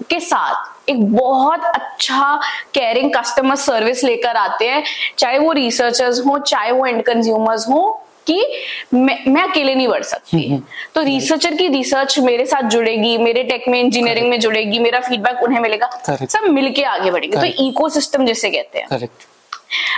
के 0.10 0.20
साथ 0.20 0.90
एक 0.90 1.12
बहुत 1.12 1.64
अच्छा 1.64 2.42
केयरिंग 2.74 3.12
कस्टमर 3.16 3.56
सर्विस 3.56 4.04
लेकर 4.04 4.36
आते 4.36 4.68
हैं 4.68 4.84
चाहे 5.18 5.40
वो 5.40 5.52
रिसर्चर्स 5.52 6.26
हो 6.26 6.40
चाहे 6.40 6.72
वो 6.72 6.86
एंड 6.86 7.04
कंज्यूमर्स 7.04 7.70
हो 7.70 8.00
कि 8.28 8.46
मैं, 8.94 9.24
मैं 9.28 9.42
अकेले 9.42 9.76
नहीं 9.76 9.88
बढ़ 9.88 10.04
सकती। 10.04 10.38
हम्म, 10.38 10.56
हम्म। 10.56 10.64
तो 10.96 11.02
रिसर्चर 11.02 11.54
की 11.56 11.68
रिसर्च 11.68 12.20
मेरे 12.20 12.46
साथ 12.46 12.62
जुड़ेगी 12.62 13.18
मेरे 13.18 13.44
टेक 13.44 13.68
में 13.68 13.80
इंजीनियरिंग 13.80 14.30
में 14.30 14.40
जुड़ेगी 14.40 14.80
मेरा 14.80 15.00
फीडबैक 15.00 15.44
उन्हें 15.44 15.60
मिलेगा 15.60 15.90
सब 16.10 16.44
मिलके 16.44 16.84
आगे 16.84 17.12
बढ़ेंगे। 17.12 17.38
तो 17.38 17.64
इकोसिस्टम 17.64 18.26
जिसे 18.26 18.50
कहते 18.50 18.80
हैं. 18.80 18.88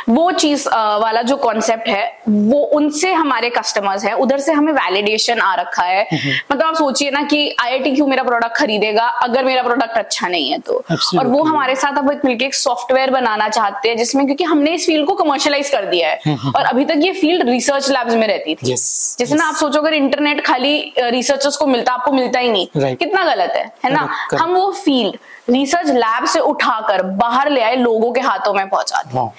वो 0.10 0.32
चीज़ 0.34 0.68
वाला 1.02 1.22
जो 1.22 1.36
कॉन्सेप्ट 1.38 1.88
है 1.88 2.04
वो 2.28 2.60
उनसे 2.76 3.12
हमारे 3.14 3.50
कस्टमर्स 3.50 4.06
है 4.06 4.14
उधर 4.18 4.40
से 4.40 4.54
हमें 4.54 4.72
वैलिडेशन 4.74 5.40
आ 5.40 5.54
रखा 5.56 5.84
है 5.84 6.08
मतलब 6.14 6.64
आप 6.64 6.76
सोचिए 6.76 7.12
ना 7.12 7.22
कि 7.24 7.40
आई 7.62 7.80
क्यों 7.86 8.08
मेरा 8.08 8.24
प्रोडक्ट 8.24 8.56
खरीदेगा 8.58 9.08
अगर 9.24 9.46
मेरा 9.46 9.64
प्रोडक्ट 9.64 9.98
अच्छा 9.98 10.28
नहीं 10.28 10.50
है 10.52 10.60
तो 10.60 10.84
Absolutely. 10.86 11.20
और 11.20 11.28
वो 11.28 11.44
हमारे 11.44 11.76
साथ 11.76 11.98
अब 11.98 12.12
मिलकर 12.26 12.46
एक 12.46 12.56
सॉफ्टवेयर 12.56 13.12
बनाना 13.12 13.48
चाहते 13.50 13.90
हैं 13.90 13.98
जिसमें 13.98 14.26
क्योंकि 14.26 14.44
हमने 14.44 14.74
इस 14.74 14.86
फ़ील्ड 14.86 15.08
को 15.08 15.14
कमर्शलाइज 15.16 15.70
कर 15.70 15.86
दिया 15.86 16.10
है 16.10 16.36
और 16.56 16.64
अभी 16.64 16.86
तक 16.86 17.02
ये 17.04 17.12
फ़ील्ड 17.14 17.50
रिसर्च 17.50 17.90
लैब्स 17.90 18.16
में 18.16 18.28
रहती 18.28 18.56
थी 18.56 18.72
yes. 18.72 18.86
जैसे 19.20 19.26
yes. 19.26 19.40
ना 19.40 19.48
आप 19.48 19.56
सोचो 19.56 19.80
अगर 19.80 19.94
इंटरनेट 19.94 20.46
खाली 20.46 20.76
रिसर्चर्स 20.98 21.58
को 21.58 21.68
मिलता 21.68 21.94
आपको 21.94 22.12
मिलता 22.12 22.40
ही 22.40 22.52
नहीं 22.52 22.68
right. 22.68 23.00
कितना 23.00 23.24
गलत 23.26 23.54
है 23.56 23.72
है 23.86 23.94
ना 23.94 24.10
हम 24.34 24.56
वो 24.56 24.70
फ़ील्ड 24.74 25.18
रिसर्च 25.47 25.88
लैब 25.88 26.25
से 26.25 26.39
उठाकर 26.41 27.01
बाहर 27.17 27.49
ले 27.49 27.62
आए 27.62 27.75
लोगों 27.75 28.12
के 28.12 28.21
हाथों 28.21 28.53
में 28.53 28.67
पहुँचा 28.69 29.01
दिया। 29.03 29.29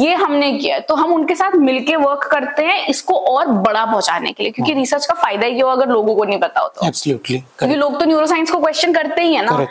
ये 0.00 0.14
हमने 0.14 0.52
किया 0.52 0.78
तो 0.80 0.94
हम 0.94 1.12
उनके 1.14 1.34
साथ 1.34 1.54
मिलके 1.56 1.96
वर्क 1.96 2.28
करते 2.32 2.64
हैं 2.64 2.86
इसको 2.88 3.14
और 3.14 3.46
बड़ा 3.46 3.84
पहुँचाने 3.84 4.32
के 4.32 4.42
लिए 4.42 4.52
क्योंकि 4.52 4.72
रिसर्च 4.74 5.06
का 5.06 5.14
फ़ायदा 5.14 5.46
ही 5.46 5.60
हो 5.60 5.68
अगर 5.68 5.88
लोगों 5.88 6.14
को 6.14 6.24
नहीं 6.24 6.38
पता 6.38 6.60
हो 6.60 6.68
तो। 6.68 6.86
क्योंकि 7.58 7.76
लोग 7.76 7.98
तो 8.00 8.04
न्यूरोसाइंस 8.04 8.50
को 8.50 8.58
क्वेश्चन 8.60 8.92
करते 8.92 9.22
ही 9.22 9.34
है 9.34 9.44
ना। 9.44 9.66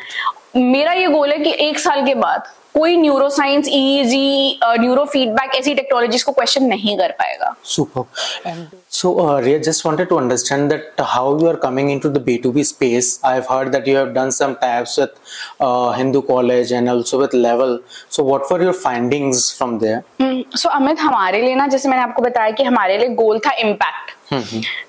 मेरा 0.55 0.91
ये 0.93 1.07
गोल 1.07 1.31
है 1.31 1.37
कि 1.39 1.55
एक 1.67 1.79
साल 1.79 2.05
के 2.05 2.13
बाद 2.15 2.43
कोई 2.73 2.95
न्यूरोसाइंस 2.97 3.67
ईजी 3.71 4.59
न्यूरो 4.79 5.03
फीडबैक 5.05 5.55
ऐसी 5.55 5.73
टेक्नोलॉजीज़ 5.75 6.25
को 6.25 6.31
क्वेश्चन 6.31 6.63
नहीं 6.65 6.97
कर 6.97 7.11
पाएगा। 7.19 7.53
Super 7.65 8.49
and 8.49 8.65
so 8.91 9.39
Riya 9.39 9.57
just 9.67 9.85
wanted 9.85 10.07
to 10.09 10.17
understand 10.17 10.69
that 10.69 11.01
how 11.01 11.39
you 11.39 11.47
are 11.49 11.55
coming 11.63 11.91
into 11.91 12.09
the 12.09 12.23
B2B 12.25 12.63
space 12.63 13.19
I 13.25 13.33
have 13.33 13.45
heard 13.51 13.71
that 13.71 13.87
you 13.87 13.97
have 13.97 14.07
done 14.13 14.29
some 14.39 14.53
taps 14.61 14.99
with 14.99 15.09
Hindu 15.97 16.21
college 16.31 16.73
and 16.73 16.89
also 16.89 17.19
with 17.19 17.35
level 17.35 17.79
so 18.11 18.23
what 18.23 18.49
for 18.49 18.63
your 18.63 18.73
findings 18.83 19.51
from 19.57 19.77
there 19.79 20.43
so 20.57 20.69
Amit 20.69 20.99
हमारे 21.01 21.41
लिए 21.41 21.55
ना 21.55 21.67
जैसे 21.67 21.89
मैंने 21.89 22.03
आपको 22.03 22.21
बताया 22.21 22.51
कि 22.51 22.63
हमारे 22.63 22.97
लिए 22.97 23.09
गोल 23.15 23.39
था 23.45 23.51
इंपैक्ट 23.59 24.22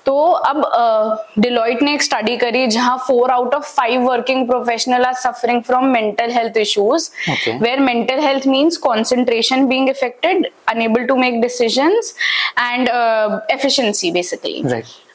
तो 0.05 0.15
अब 0.21 1.25
डिलॉइट 1.39 1.81
ने 1.81 1.93
एक 1.93 2.03
स्टडी 2.03 2.35
करी 2.37 2.65
जहाँ 2.67 2.97
four 3.07 3.31
out 3.31 3.53
of 3.55 3.73
five 3.75 4.01
working 4.01 4.47
professional 4.47 5.05
are 5.05 5.13
suffering 5.13 5.61
from 5.61 5.85
mental 5.87 6.31
health 6.31 6.57
issues 6.57 7.09
where 7.47 7.79
mental 7.79 8.19
health 8.19 8.47
means 8.47 8.77
concentration 8.87 9.65
being 9.67 9.89
affected 9.89 10.47
unable 10.67 11.05
to 11.05 11.15
make 11.15 11.41
decisions 11.41 12.15
and 12.59 12.89
efficiency 13.51 14.11
basically 14.11 14.63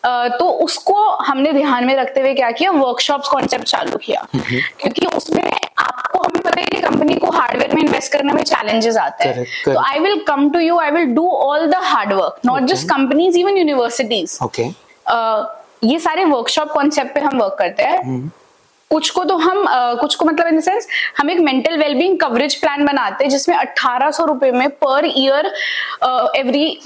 तो 0.05 0.45
उसको 0.65 0.95
हमने 1.21 1.53
ध्यान 1.53 1.85
में 1.85 1.95
रखते 1.95 2.21
हुए 2.21 2.33
क्या 2.35 2.51
किया? 2.51 2.71
वर्कशॉप्स 2.71 3.29
कॉन्सेप्ट 3.29 3.65
चालू 3.65 3.97
किया। 3.97 4.27
क्योंकि 4.35 5.07
उसमें 5.07 5.43
आपको 5.79 6.19
हमें 6.19 6.40
कंपनी 6.91 7.15
को 7.17 7.31
हार्डवेयर 7.31 7.75
में 7.75 7.83
इन्वेस्ट 7.83 8.13
करने 8.13 8.33
में 8.33 8.43
चैलेंजेस 8.45 8.97
आते 8.99 9.29
हैं। 9.29 9.45
तो 9.65 9.79
I 9.81 9.99
will 10.01 10.25
come 10.29 10.49
to 10.51 10.59
you 10.61 10.79
I 10.81 10.91
will 10.91 11.15
do 11.15 11.29
all 11.31 11.67
the 11.67 11.81
hard work 11.85 12.41
not 12.47 12.69
just 12.69 12.89
companies 12.89 13.39
even 13.39 13.57
universities 13.57 14.39
okay 14.45 14.69
ये 15.83 15.99
सारे 15.99 16.25
वर्कशॉप 16.25 16.73
कॉन्सेप्ट 16.73 17.15
पे 17.15 17.21
हम 17.21 17.39
वर्क 17.39 17.57
करते 17.59 17.83
हैं। 17.83 18.03
हम्म। 18.05 18.31
कुछ 18.91 19.11
को 19.11 19.25
तो 19.25 19.37
हम 19.37 19.59
uh, 19.65 20.01
कुछ 20.01 20.15
को 20.15 20.25
मतलब 20.25 20.47
इन 20.47 20.61
सेंस 20.61 20.89
हम 21.19 21.31
एक 21.31 21.39
मेंटल 21.39 21.77
वेलबींग 21.79 22.19
कवरेज 22.21 22.55
प्लान 22.55 22.87
बनाते 22.87 23.25
हैं 23.25 23.31
जिसमें 23.31 23.57
अट्ठारह 23.57 24.11
सौ 24.11 24.25
रुपए 24.25 24.51
में 24.51 24.69
per 24.71 25.05
year 25.17 25.47
every 26.37 26.81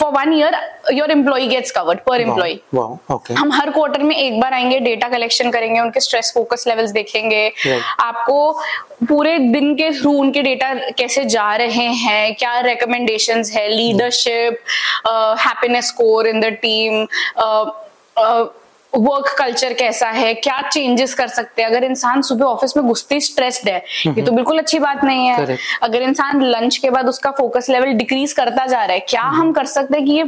for 0.00 0.12
one 0.12 0.32
year 0.32 0.56
your 0.92 1.10
employ 1.10 1.46
gets 1.46 1.70
covered 1.70 1.98
per 1.98 2.20
employ 2.20 2.56
हम 3.34 3.52
हर 3.52 3.70
क्वार्टर 3.70 4.02
में 4.02 4.16
एक 4.16 4.40
बार 4.40 4.54
आएँगे 4.54 4.78
डेटा 4.78 5.08
कलेक्शन 5.08 5.50
करेंगे 5.50 5.80
उनके 5.80 6.00
स्ट्रेस 6.00 6.32
फोकस 6.34 6.64
लेवल्स 6.68 6.90
देखेंगे। 6.90 7.52
आपको 8.00 8.52
पूरे 9.08 9.38
दिन 9.38 9.74
के 9.74 9.90
थ्रू 9.90 10.12
उनके 10.12 10.42
डेटा 10.42 10.74
कैसे 10.74 11.24
जा 11.24 11.56
रहे 11.56 11.88
हैं 12.06 12.34
क्या 12.34 12.60
रिकमेंडेशन 12.60 13.44
है 13.52 13.68
leadership 13.68 14.60
happiness 15.40 15.86
score 15.86 16.26
in 16.26 16.40
the 16.40 16.44
team 16.44 17.06
work 18.96 19.34
culture 19.38 19.72
कैसा 19.72 20.08
है 20.10 20.32
क्या 20.36 20.60
चेंजेस 20.64 21.14
कर 21.14 21.28
सकते 21.28 21.62
हैं 21.62 21.68
अगर 21.68 21.84
इंसान 21.84 22.22
सुबह 22.22 22.44
ऑफ़िस 22.44 22.76
में 22.76 22.86
घुसते 22.86 23.20
स्ट्रेस्ड 23.22 23.68
है 23.68 23.76
ये 23.76 24.12
तो 24.12 24.20
हम्म। 24.20 24.34
बिल्कुल 24.34 24.58
अच्छी 24.58 24.78
बात 24.78 25.04
नहीं 25.04 25.26
है 25.26 25.36
Correct. 25.36 25.60
अगर 25.82 26.02
इंसान 26.02 26.42
लंच 26.44 26.76
के 26.76 26.90
बाद 26.90 27.08
उसका 27.08 27.30
फोकस 27.32 27.68
लेवल 27.70 27.92
डिक्रीज 27.94 28.32
करता 28.32 28.66
जा 28.66 28.84
रहा 28.84 28.92
है 28.92 29.04
क्या 29.08 29.22
हम्म। 29.22 29.40
हम 29.40 29.52
कर 29.52 29.66
सकते 29.68 29.96
हैं 29.96 30.06
कि 30.06 30.12
ये 30.12 30.24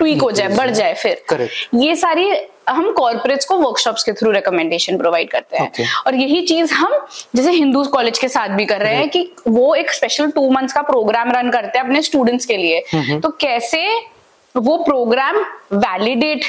ट्वीक 0.00 0.22
हो 0.22 0.30
जाए 0.30 0.48
बढ़ 0.56 0.70
जाए 0.72 0.94
फिर 0.94 1.22
Correct. 1.30 1.74
ये 1.76 1.96
सारी 1.96 2.30
हम 2.68 2.90
कॉर्पोरेट्स 2.92 3.46
को 3.46 3.56
वर्कशॉप्स 3.58 4.02
के 4.04 4.12
थ्रू 4.12 4.30
रिकमेंडेशन 4.30 4.96
प्रोवाइड 4.98 5.30
करते 5.30 5.56
हैं 5.56 5.70
okay. 5.70 5.86
और 6.06 6.14
यही 6.14 6.40
चीज़ 6.42 6.74
हम 6.74 6.94
जैसे 7.36 7.50
हिंदू 7.52 7.84
कॉलेज 7.90 8.18
के 8.18 8.28
साथ 8.28 8.56
भी 8.56 8.64
कर 8.66 8.80
रहे 8.80 8.94
हैं 8.94 9.08
कि 9.10 9.30
वो 9.48 9.74
एक 9.74 9.90
स्पेशल 9.92 10.30
टू 10.30 10.50
मंथ्स 10.50 10.72
का 10.72 10.82
प्रोग्राम 10.84 11.30
रन 11.32 11.50
करते 11.50 11.78
हैं 11.78 11.84
अपने 11.84 12.02
स्टूडेंट्स 12.02 12.46
के 12.46 12.56
लिए 12.56 13.18
तो 13.20 13.28
कैसे 13.40 13.84
वो 14.54 14.76
प्रोग्राम 14.84 15.36
वैलिडेट 15.74 16.44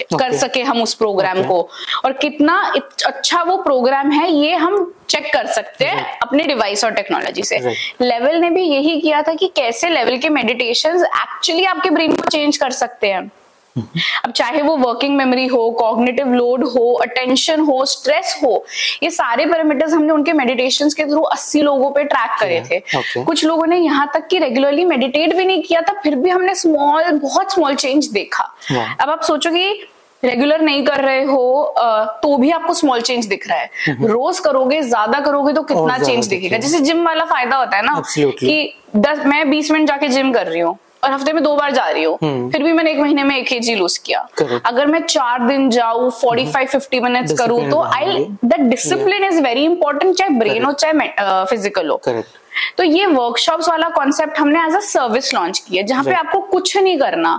कर 0.00 0.32
सके 0.32 0.62
हम 0.62 0.82
उस 0.82 0.94
प्रोग्राम 0.94 1.30
Okay. 1.32 1.48
को। 1.48 1.68
और 2.04 2.12
कितना 2.12 2.72
अच्छा 3.06 3.42
वो 3.42 3.56
प्रोग्राम 3.56 4.10
है 4.10 4.30
ये 4.32 4.54
हम 4.54 4.94
चेक 5.08 5.32
कर 5.32 5.46
सकते 5.46 5.84
हैं 5.84 6.18
अपने 6.18 6.44
डिवाइस 6.44 6.84
और 6.84 6.90
टेक्नोलॉजी 6.90 7.42
से। 7.42 7.58
लेवल 8.00 8.36
ने 8.36 8.50
भी 8.50 8.62
यही 8.62 9.00
किया 9.00 9.22
था 9.22 9.34
कि 9.34 9.46
कैसे 9.56 9.88
लेवल 9.88 10.18
के 10.18 10.28
मेडिटेशंस 10.28 11.02
एक्चुअली 11.02 11.64
आपके 11.64 11.90
ब्रेन 11.90 12.16
को 12.16 12.28
चेंज 12.28 12.56
कर 12.56 12.70
सकते 12.70 13.12
हैं। 13.12 13.30
अब 13.78 14.30
चाहे 14.30 14.62
वो 14.62 14.76
वर्किंग 14.76 15.16
मेमोरी 15.16 15.46
हो 15.46 15.70
कॉग्निटिव 15.70 16.32
लोड 16.32 16.64
हो 16.64 16.92
अटेंशन 17.02 17.60
हो 17.60 17.84
स्ट्रेस 17.84 18.40
हो 18.42 18.64
ये 19.02 19.10
सारे 19.10 19.46
पैरामीटर्स 19.46 19.92
हमने 19.92 20.12
उनके 20.12 20.32
मेडिटेशन 20.32 20.88
के 20.88 21.04
थ्रू 21.04 21.24
80 21.34 21.62
लोगों 21.62 21.90
पे 21.90 22.04
ट्रैक 22.04 22.38
करे 22.40 22.60
थे 22.70 22.80
okay. 22.80 23.24
कुछ 23.26 23.44
लोगों 23.44 23.66
ने 23.66 23.78
यहाँ 23.78 24.10
तक 24.14 24.26
कि 24.28 24.38
रेगुलरली 24.38 24.84
मेडिटेट 24.84 25.34
भी 25.36 25.44
नहीं 25.44 25.62
किया 25.62 25.80
था 25.80 26.00
फिर 26.02 26.14
भी 26.16 26.30
हमने 26.30 26.54
स्मॉल 26.54 27.10
बहुत 27.18 27.52
स्मॉल 27.52 27.74
चेंज 27.74 28.06
देखा 28.08 28.48
Wow. 28.72 28.84
अब 29.00 29.10
आप 29.10 29.22
सोचो 29.22 29.50
कि 29.50 29.88
रेगुलर 30.24 30.60
नहीं 30.60 30.84
कर 30.84 31.00
रहे 31.00 31.22
हो 31.24 31.74
तो 32.22 32.36
भी 32.36 32.50
आपको 32.50 32.74
स्मॉल 32.74 33.00
चेंज 33.00 33.26
दिख 33.26 33.48
रहा 33.48 33.58
है 33.58 33.96
रोज 34.06 34.38
करोगे 34.40 34.80
ज़्यादा 34.82 35.20
करोगे 35.20 35.52
तो 35.52 35.62
कितना 35.62 35.98
चेंज 35.98 36.26
दिखेगा 36.26 36.28
दिखेगा। 36.28 36.58
जैसे 36.58 36.80
जिम 36.80 37.04
वाला 37.04 37.24
फ़ायदा 37.24 37.56
होता 37.56 37.76
है 37.76 37.82
ना 37.82 37.96
Absolutely. 38.00 38.38
कि 38.40 38.74
दस 38.96 39.26
मैं 39.26 39.50
बीस 39.50 39.70
मिनट 39.70 39.88
जाके 39.88 40.08
जिम 40.08 40.32
कर 40.32 40.46
रही 40.46 40.60
हूँ 40.60 40.78
और 41.02 41.12
हफ़्ते 41.12 41.32
में 41.32 41.42
दो 41.42 41.54
बार 41.56 41.70
जा 41.72 41.88
रही 41.88 42.02
हूँ। 42.04 42.18
हम्म। 42.22 42.50
फिर 42.50 42.62
भी 42.62 42.72
मैंने 42.72 42.90
एक 42.92 42.98
महीने 42.98 43.24
में 43.24 43.36
एक 43.36 43.48
के 43.48 43.58
जी 43.60 43.74
लूज 43.74 43.96
किया। 43.98 44.26
Correct. 44.40 44.66
अगर 44.66 44.86
मैं 44.86 45.00
चार 45.06 45.46
दिन 45.48 45.68
जाऊँ 45.70 46.10
फोर्टी 46.20 46.46
फाइव 46.52 46.68
फिफ्टी 46.68 47.00
मिनट 47.00 47.36
करूँ 47.38 47.70
तो 47.70 47.80
I 47.82 48.24
that 48.44 48.60
discipline 48.60 49.24
is 49.24 49.40
very 49.42 49.64
important 49.64 50.14
चाहे 50.16 50.38
ब्रेन 50.38 50.64
हो 50.64 50.72
चाहे 50.74 51.44
फ़िज़िकल 51.46 51.88
हो। 51.88 51.96
करेक्ट 52.04 52.40
तो 52.78 52.84
ये 52.84 53.06
वर्कशॉप्स 53.06 53.68
वाला 53.68 53.88
कॉन्सेप्ट 53.90 54.38
हमने 54.38 54.64
एज 54.66 54.74
अ 54.76 54.80
सर्विस 54.82 55.32
लॉन्च 55.34 55.58
किया 55.58 55.82
जहाँ 55.82 56.04
पे 56.04 56.12
आपको 56.14 56.40
कुछ 56.52 56.76
नहीं 56.76 56.98
करना। 56.98 57.32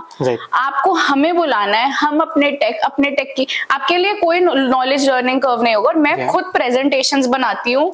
आपको 0.54 0.92
हमें 1.00 1.34
बुलाना 1.36 1.78
है 1.78 1.90
हम 1.92 2.20
अपने 2.20 2.50
टेक 2.52 2.80
अपने 2.84 3.10
टेक 3.10 3.34
की 3.36 3.46
आपके 3.70 3.96
लिए 3.96 4.12
कोई 4.14 4.40
नॉलेज 4.40 5.08
लर्निंग 5.08 5.40
कर्व 5.42 5.62
नहीं 5.62 5.74
होगा 5.74 5.88
और 5.88 5.96
मैं 5.98 6.26
खुद 6.28 6.44
प्रेजेंटेशंस 6.54 7.26
बनाती 7.28 7.72
हूँ 7.72 7.90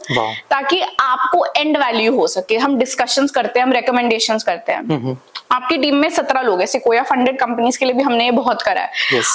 ताकि 0.51 0.81
आपको 1.01 1.45
एंड 1.57 1.77
वैल्यू 1.77 2.15
हो 2.17 2.27
सके। 2.29 2.57
हम 2.59 2.79
डिस्कशन 2.79 3.27
करते 3.35 3.61
हैं 3.61 3.67
हम 3.67 3.73
रिकमेंडेशन 3.73 4.39
करते 4.47 4.73
हैं। 4.73 5.17
आपकी 5.53 5.77
टीम 5.79 5.97
में 5.97 6.09
सत्रह 6.11 6.41
लोग 6.43 6.61
है 6.61 6.67
सिकोया 6.67 7.03
फंडेड 7.03 7.39
कंपनीज़ 7.39 7.79
के 7.79 7.85
लिए 7.85 7.95
भी 7.95 8.03
हमने 8.03 8.25
ये 8.25 8.31
बहुत 8.33 8.63
करा 8.63 8.81
है। 8.81 8.91
Yes. 9.13 9.31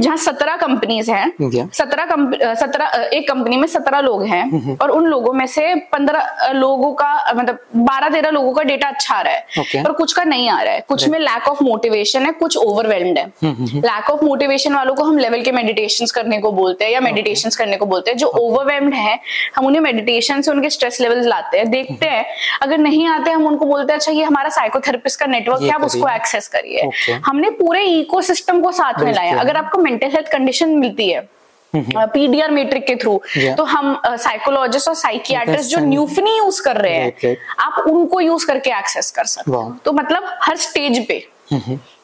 जहाँ 0.00 0.16
सत्रह 0.16 0.56
कंपनीज़ 0.56 1.10
हैं 1.10 1.70
सत्रह 1.74 2.54
सत्रह 2.54 3.08
एक 3.12 3.28
कंपनी 3.28 3.56
में 3.56 3.66
सत्रह 3.68 4.00
लोग 4.00 4.24
हैं 4.26 4.76
और 4.76 4.90
उन 4.90 5.06
लोगों 5.06 5.32
में 5.32 5.46
से 5.48 5.74
पंद्रह 5.92 6.50
लोगों 6.52 6.92
का 6.94 7.07
अ, 7.10 7.32
मतलब 7.32 7.58
बारह 7.76 8.08
तेरह 8.08 8.30
लोगों 8.30 8.52
का 8.52 8.62
डेटा 8.62 8.88
अच्छा 8.88 9.14
आ 9.14 9.20
रहा 9.22 9.32
है 9.32 9.46
Okay. 9.58 9.84
और 9.86 9.92
कुछ 9.92 10.12
का 10.12 10.24
नहीं 10.24 10.48
आ 10.50 10.60
रहा 10.62 10.74
है। 10.74 10.80
कुछ 10.88 11.06
में 11.08 11.18
लैक 11.18 11.48
ऑफ़ 11.48 11.62
मोटिवेशन 11.64 12.26
है 12.26 12.32
कुछ 12.32 12.56
ओवरवेल्ड 12.56 13.18
है। 13.18 13.24
लैक 13.44 14.10
ऑफ़ 14.10 14.24
मोटिवेशन 14.24 14.74
वालों 14.74 14.94
को 14.94 15.04
हम 15.04 15.18
लेवल 15.18 15.42
के 15.42 15.52
मेडिटेशन 15.52 16.06
करने 16.14 16.38
को 16.38 16.52
बोलते 16.52 16.84
हैं 16.84 16.92
या 16.92 17.00
मेडिटेशन 17.00 17.48
okay. 17.48 17.58
करने 17.58 17.76
को 17.76 17.86
बोलते 17.86 18.10
हैं। 18.10 18.18
जो 18.18 18.26
ओवरवेल्ड 18.26 18.94
है 18.94 19.18
हम 19.56 19.66
उन्हें 19.66 19.80
मेडिटेशन 19.82 20.40
से 20.42 20.50
उनके 20.50 20.70
स्ट्रेस 20.70 21.00
लेवल 21.00 21.26
लाते 21.28 21.58
हैं 21.58 21.70
देखते 21.70 22.06
हैं। 22.06 22.24
अगर 22.62 22.78
नहीं 22.78 23.06
आते 23.06 23.30
हम 23.30 23.46
उनको 23.46 23.66
बोलते 23.66 23.92
हैं 23.92 23.98
अच्छा 23.98 24.12
ये 24.12 24.24
हमारा 24.24 24.48
साइकोथेरेपिस्ट 24.48 25.20
का 25.20 25.26
नेटवर्क 25.26 25.62
है 25.62 25.70
आप 25.70 25.84
उसको 25.84 26.08
एक्सेस 26.08 26.48
करिए। 26.48 26.90
हमने 27.24 27.50
पूरे 27.50 27.82
इकोसिस्टम 27.84 28.60
को 28.60 28.72
साथ 28.72 29.02
में 29.02 29.12
लाया 29.14 29.38
अगर 29.40 29.56
आपको 29.56 29.78
मेंटल 29.78 30.06
हेल्थ 30.06 30.32
कंडीशन 30.32 30.70
मिलती 30.78 31.08
है 31.10 31.26
पीडीआर 31.76 32.50
मेट्रिक 32.50 32.86
के 32.86 32.94
थ्रू. 32.96 33.20
तो 33.56 33.64
हम 33.64 34.00
साइकोलॉजिस्ट 34.06 34.88
और 34.88 34.94
साइकियाट्रिस्ट 34.94 35.70
जो 35.70 35.78
न्यूफनी 35.80 36.36
यूज़ 36.38 36.62
कर 36.62 36.76
रहे 36.76 36.94
हैं. 36.94 37.36
आप 37.58 37.82
उनको 37.88 38.20
यूज़ 38.20 38.46
करके 38.46 38.70
एक्सेस 38.78 39.10
कर 39.10 39.24
सकते 39.26 39.50
हो. 39.50 39.62
तो 39.84 39.92
मतलब 39.92 40.30
हर 40.42 40.56
स्टेज 40.56 41.06
पे 41.08 41.26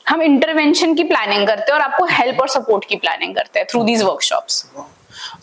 हम 0.08 0.22
इंटरवेंशन 0.22 0.94
की 0.94 1.04
प्लानिंग 1.04 1.46
करते 1.46 1.72
हैं 1.72 1.78
और 1.78 1.80
आपको 1.80 2.04
हेल्प 2.06 2.40
और 2.40 2.48
सपोर्ट 2.48 2.84
की 2.88 2.96
प्लानिंग 2.96 3.34
करते 3.34 3.58
हैं 3.58 3.66
थ्रू 3.70 3.82
दीज 3.84 4.02
वर्कशॉप्स 4.02 4.64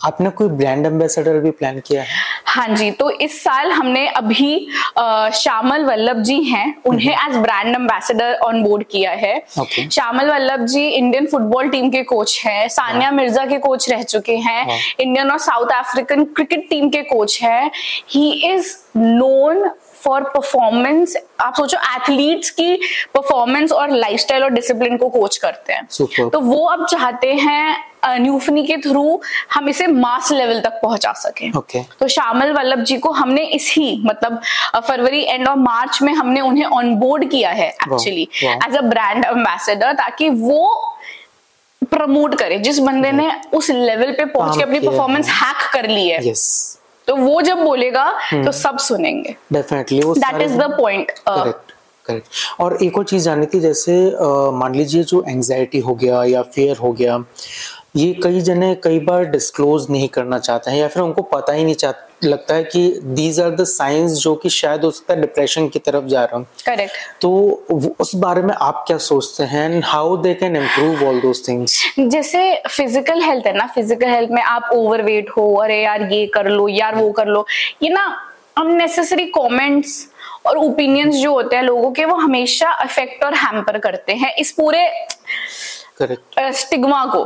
आपने 0.04 0.30
कोई 0.30 0.48
ब्रांड 0.50 0.86
एम्बेसडर 0.86 1.38
भी 1.40 1.50
प्लान 1.52 1.78
किया 1.80 2.02
है? 2.02 2.08
हाँ 2.46 2.66
जी 2.68 2.90
तो 2.92 3.10
इस 3.10 3.42
साल 3.42 3.70
हमने 3.72 4.06
अभी 4.08 4.68
श्यामल 4.98 5.84
वल्लभ 5.84 6.22
जी 6.22 6.42
हैं 6.44 6.74
उन्हें 6.86 7.12
as 7.14 7.36
brand 7.36 7.74
ambassador 7.74 8.34
on 8.44 8.62
board 8.62 8.84
किया 8.90 9.10
है। 9.12 9.34
Okay. 9.60 9.88
Shyamal 9.90 10.30
Vallabh 10.30 10.64
ji 10.66 10.86
Indian 10.86 11.26
football 11.26 11.68
team 11.68 11.90
के 11.90 12.02
कोच 12.04 12.40
हैं 12.44 12.68
सानिया 12.70 13.10
मिर्ज़ा 13.10 13.44
के 13.46 13.58
कोच 13.58 13.90
रह 13.90 14.02
चुके 14.04 14.36
हैं 14.38 14.80
इंडियन 15.00 15.30
और 15.30 15.38
साउथ 15.40 15.72
अफ्रीकन 15.74 16.24
क्रिकेट 16.26 16.68
टीम 16.70 16.88
के 16.90 17.02
कोच 17.04 17.38
हैं। 17.42 17.70
He 18.10 18.30
is 18.50 18.74
known 18.96 19.68
for 20.04 20.22
performance 20.24 21.16
आप 21.40 21.54
सोचो 21.56 21.78
एथलीट्स 21.94 22.50
की 22.50 22.74
परफॉर्मेंस 23.14 23.72
और 23.72 23.90
लाइफस्टाइल 23.90 24.44
और 24.44 24.50
डिसिप्लिन 24.50 24.96
को 24.96 25.08
कोच 25.08 25.36
करते 25.36 25.72
हैं। 25.72 25.88
Superb. 25.90 26.32
तो 26.32 26.40
वो 26.40 26.64
अब 26.66 26.86
चाहते 26.86 27.32
हैं 27.34 27.92
न्यूफनी 28.04 28.64
के 28.66 28.76
थ्रू 28.82 29.20
हम 29.52 29.68
इसे 29.68 29.86
मास 29.86 30.30
लेवल 30.32 30.60
तक 30.60 30.78
पहुँचा 30.82 31.12
सके। 31.12 31.50
Okay. 31.52 31.82
तो 32.00 32.08
श्यामल 32.08 32.52
वल्लभ 32.52 32.82
जी 32.84 32.96
को 32.98 33.10
हमने 33.12 33.44
इसी 33.56 34.02
मतलब 34.06 34.40
फरवरी 34.88 35.22
एंड 35.24 35.48
ऑफ़ 35.48 35.58
मार्च 35.58 36.00
में 36.02 36.12
हमने 36.12 36.40
उन्हें 36.40 36.64
ऑन 36.64 36.94
बोर्ड 36.96 37.28
किया 37.30 37.50
है 37.50 37.68
actually 37.68 38.28
as 38.44 38.76
a 38.76 38.80
brand 38.82 39.24
ambassador 39.24 39.92
ताकि 39.92 40.28
वो 40.30 40.98
प्रमोट 41.82 42.34
करे। 42.38 42.58
जिस 42.58 42.78
बंदे 42.80 43.12
ने 43.12 43.30
उस 43.54 43.70
लेवल 43.70 44.12
पे 44.12 44.24
पहुँच 44.24 44.56
के 44.56 44.62
अपनी 44.62 44.78
परफॉर्मेंस 44.80 45.28
हैक 45.32 45.70
कर 45.72 45.88
ली 45.88 46.08
है। 46.08 46.28
यस 46.28 46.78
तो 47.06 47.16
वो 47.16 47.40
जब 47.42 47.58
बोलेगा 47.58 48.06
तो 48.34 48.52
सब 48.52 48.78
सुनेंगे। 48.78 49.34
डेफिनेटली 49.52 50.00
वो 50.02 50.14
that 50.14 50.40
is 50.42 50.56
the 50.58 50.70
point 50.78 51.10
correct 51.10 51.72
correct 52.06 52.60
और 52.60 52.76
एक 52.82 52.98
और 52.98 53.04
चीज़ 53.04 53.24
जानी 53.24 53.46
थी 53.46 53.60
जैसे 53.60 53.94
मान 54.52 54.74
लीजिए 54.74 55.02
जो 55.02 55.24
एंजाइटी 55.28 55.78
हो 55.78 55.94
गया 55.94 56.24
या 56.24 56.42
फियर 56.54 56.76
हो 56.76 56.92
गया 56.92 57.22
ये 57.96 58.12
कई 58.22 58.40
जने 58.40 58.74
कई 58.74 58.98
बार 59.00 59.24
डिस्क्लोज 59.24 59.86
नहीं 59.90 60.08
करना 60.08 60.38
चाहते 60.38 60.70
हैं 60.70 60.78
या 60.78 60.88
फिर 60.88 61.02
उनको 61.02 61.22
पता 61.22 61.52
ही 61.52 61.64
नहीं 61.64 61.74
चाह 61.74 61.92
लगता 62.24 62.54
है 62.54 62.64
कि 62.64 62.80
दीज 63.04 63.40
आर 63.40 63.50
द 63.50 63.64
साइंस 63.64 64.12
जो 64.18 64.34
कि 64.34 64.48
शायद 64.50 64.84
हो 64.84 64.90
सकता 64.90 65.14
है 65.14 65.20
डिप्रेशन 65.20 65.68
की 65.68 65.78
तरफ़ 65.78 66.04
जा 66.06 66.24
रहा 66.24 66.36
हूँ। 66.36 66.46
करेक्ट 66.66 66.96
तो 67.20 67.30
उस 68.00 68.14
बारे 68.16 68.42
में 68.42 68.54
आप 68.56 68.84
क्या 68.86 68.98
सोचते 69.00 69.44
हैं 69.44 69.64
and 69.70 69.84
how 69.84 70.16
they 70.22 70.34
can 70.34 70.56
improve 70.56 71.04
all 71.08 71.20
those 71.20 71.46
things 71.48 71.80
जैसे 71.98 72.54
फ़िज़िकल 72.68 73.22
हेल्थ 73.22 73.46
है 73.46 73.56
ना 73.56 73.66
फ़िज़िकल 73.74 74.08
हेल्थ 74.08 74.30
में 74.30 74.42
आप 74.42 74.70
ओवरवेट 74.74 75.30
हो 75.36 75.54
अरे 75.56 75.82
यार 75.82 76.02
ये 76.12 76.26
कर 76.34 76.50
लो 76.50 76.68
यार 76.68 76.94
वो 76.94 77.10
कर 77.12 77.26
लो 77.26 77.46
ये 77.82 77.88
ना 77.88 78.06
अननेसेसरी 78.58 79.26
कमेंट्स 79.36 80.06
और 80.46 80.56
ओपिनियंस 80.58 81.14
जो 81.14 81.32
होते 81.32 81.56
हैं 81.56 81.62
लोगों 81.62 81.90
के 81.92 82.04
वो 82.04 82.14
हमेशा 82.16 82.70
अफेक्ट 82.70 83.24
और 83.24 83.34
हैम्पर 83.36 83.78
करते 83.78 84.12
हैं 84.14 84.34
इस 84.36 84.50
पूरे 84.52 84.88
करेक्ट 85.98 86.40
स्टिग्मा 86.56 87.04
को। 87.06 87.24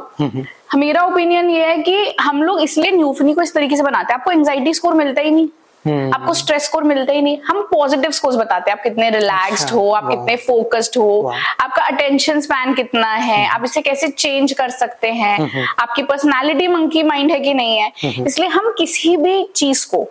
मेरा 0.75 1.03
ओपिनियन 1.03 1.51
ये 1.51 1.67
है 1.67 1.79
कि 1.79 2.17
हम 2.21 2.43
लोग 2.43 2.61
इसलिए 2.61 2.91
न्यूफनी 2.91 3.35
को 3.35 3.43
इस 3.43 3.55
तरीके 3.55 3.77
से 3.77 3.83
बनाते 3.83 4.13
हैं। 4.13 4.21
आपको 4.21 4.31
एंजाइटी 4.31 4.75
स्कोर 4.75 4.95
मिलता 4.95 5.23
ही 5.23 5.31
नहीं। 5.31 5.49
Hmm. 5.85 6.15
आपको 6.15 6.35
स्ट्रेस 6.35 6.65
स्कोर 6.65 6.83
मिलता 6.83 7.13
ही 7.13 7.23
नहीं। 7.23 7.39
हम 7.47 7.63
पॉजिटिव 7.63 8.11
स्कोर 8.11 8.37
बताते 8.37 8.71
हैं। 8.71 8.79
आप 8.79 8.83
कितने 8.83 9.11
रिलैक्स्ड 9.11 9.65
अच्छा, 9.65 9.77
हो 9.77 9.91
आप 9.91 10.09
कितने 10.09 10.37
फोकस्ड 10.37 10.99
हो 10.99 11.33
आपका 11.61 11.83
अटेंशन 11.83 12.41
स्पैन 12.41 12.75
कितना 12.75 13.13
है 13.13 13.47
आप 13.47 13.65
इसे 13.65 13.83
कैसे 13.83 14.09
चेंज 14.09 14.53
कर 14.53 14.69
सकते 14.69 15.09
हैं? 15.09 15.67
आपकी 15.79 16.03
पर्सनालिटी 16.03 16.69
मंकी 16.69 17.03
माइंड 17.03 17.31
है 17.31 17.41
कि 17.41 17.55
नहीं 17.55 17.77
है? 17.77 17.93
इसलिए 18.05 18.49
हम 18.49 18.75
किसी 18.79 19.17
भी 19.17 19.49
चीज़ 19.57 19.87
को 19.87 20.09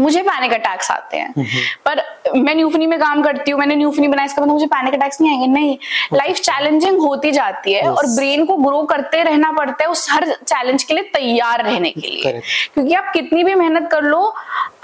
मुझे 0.00 0.22
पैनिक 0.22 0.52
अटैक्स 0.52 0.90
आते 0.90 1.16
हैं। 1.16 1.46
पर 1.86 2.02
मैं 2.36 2.54
न्यूफनी 2.54 2.86
में 2.86 2.98
काम 3.00 3.22
करती 3.22 3.50
हूँ 3.50 3.60
मैंने 3.60 3.76
न्यूफनी 3.76 4.08
बनाया 4.08 4.26
इसका 4.26 4.42
मतलब 4.42 4.54
मुझे 4.54 4.66
पैनिक 4.66 4.94
अटैक्स 4.94 5.20
नहीं 5.20 5.30
आएँगे। 5.32 5.46
नहीं 5.52 5.76
लाइफ 6.14 6.40
चैलेंजिंग 6.40 7.00
होती 7.00 7.30
जाती 7.32 7.72
है 7.72 7.88
और 7.90 8.06
ब्रेन 8.06 8.44
को 8.44 8.56
ग्रो 8.58 8.82
करते 8.84 9.22
रहना 9.22 9.52
पड़ता 9.52 9.84
है 9.84 9.90
उस 9.90 10.10
हर 10.10 10.30
चैलेंज 10.36 10.82
के 10.82 10.94
लिए 10.94 11.10
तैयार 11.14 11.64
रहने 11.64 11.90
के 11.90 12.06
लिए। 12.08 12.22
Correct. 12.22 12.74
क्योंकि 12.74 12.94
आप 12.94 13.12
कितनी 13.14 13.44
भी 13.44 13.54
मेहनत 13.54 13.88
कर 13.92 14.02
लो 14.02 14.22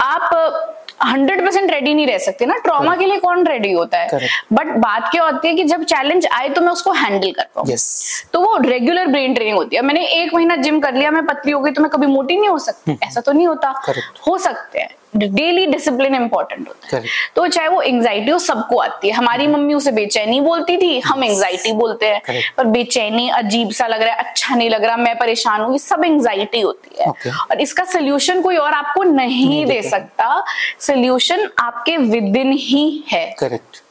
आप 0.01 0.73
हंड्रेड 1.03 1.43
परसेंट 1.45 1.71
रेडी 1.71 1.93
नहीं 1.93 2.05
रह 2.07 2.17
सकते 2.17 2.45
ना। 2.45 2.55
ट्रॉमा 2.57 2.95
के 2.95 3.05
लिए 3.05 3.17
कौन 3.19 3.45
रेडी 3.47 3.71
होता 3.71 3.97
है? 3.97 4.19
बट 4.53 4.67
बात 4.77 5.09
क्या 5.11 5.23
होती 5.23 5.47
है 5.47 5.53
कि 5.55 5.63
जब 5.63 5.83
चैलेंज 5.83 6.25
आए 6.33 6.49
तो 6.49 6.61
मैं 6.61 6.71
उसको 6.71 6.91
हैंडल 6.91 7.31
कर 7.31 7.47
पाऊँ। 7.55 7.67
यस 7.69 7.85
तो 8.33 8.41
वो 8.41 8.57
रेगुलर 8.61 9.07
ब्रेन 9.07 9.33
ट्रेनिंग 9.33 9.57
होती 9.57 9.75
है। 9.75 9.81
मैंने 9.81 10.05
एक 10.13 10.33
महीना 10.33 10.55
जिम 10.55 10.79
कर 10.79 10.93
लिया 10.93 11.11
मैं 11.11 11.25
पतली 11.25 11.51
हो 11.51 11.59
गई 11.61 11.71
तो 11.71 11.81
मैं 11.81 11.91
कभी 11.91 12.07
मोटी 12.07 12.37
नहीं 12.37 12.49
हो 12.49 12.57
सकती। 12.59 12.97
ऐसा 13.03 13.21
तो 13.21 13.31
नहीं 13.31 13.47
होता। 13.47 13.73
Correct. 13.83 14.27
हो 14.27 14.37
सकते 14.37 14.79
हैं। 14.79 14.89
डेली 15.17 15.65
डिसिप्लिन 15.65 16.15
इंपॉर्टेंट 16.15 16.67
होता 16.67 16.97
है। 16.97 17.03
तो 17.35 17.47
चाहे 17.47 17.67
वो 17.67 17.81
एंजाइटी 17.81 18.31
हो 18.31 18.39
सबको 18.39 18.77
आती 18.77 19.07
है। 19.07 19.13
हमारी 19.13 19.47
मम्मी 19.47 19.73
उसे 19.73 19.91
बेचैनी 19.91 20.39
बोलती 20.41 20.77
थी 20.77 20.99
हम 20.99 21.23
एंजाइटी 21.23 21.71
बोलते 21.73 22.07
हैं। 22.07 22.41
पर 22.57 22.65
बेचैनी 22.67 23.29
अजीब 23.29 23.71
सा 23.71 23.87
लग 23.87 24.01
रहा 24.01 24.13
है 24.13 24.23
अच्छा 24.23 24.55
नहीं 24.55 24.69
लग 24.69 24.83
रहा 24.83 24.97
मैं 24.97 25.17
परेशान 25.19 25.61
हूँ 25.61 25.71
ये 25.73 25.79
सब 25.79 26.03
एंजाइटी 26.05 26.61
होती 26.61 26.95
है। 26.99 27.31
और 27.31 27.61
इसका 27.61 27.83
सोल्यूशन 27.85 28.41
कोई 28.41 28.57
और 28.57 28.73
आपको 28.73 29.03
नहीं 29.03 29.65
दे 29.65 29.81
सकता। 29.81 30.43
सोल्यूशन 30.79 31.47
आपके 31.59 31.97
विद 31.97 32.37
इन 32.37 32.51
ही। 32.53 33.03
है 33.11 33.25
करेक्ट 33.39 33.81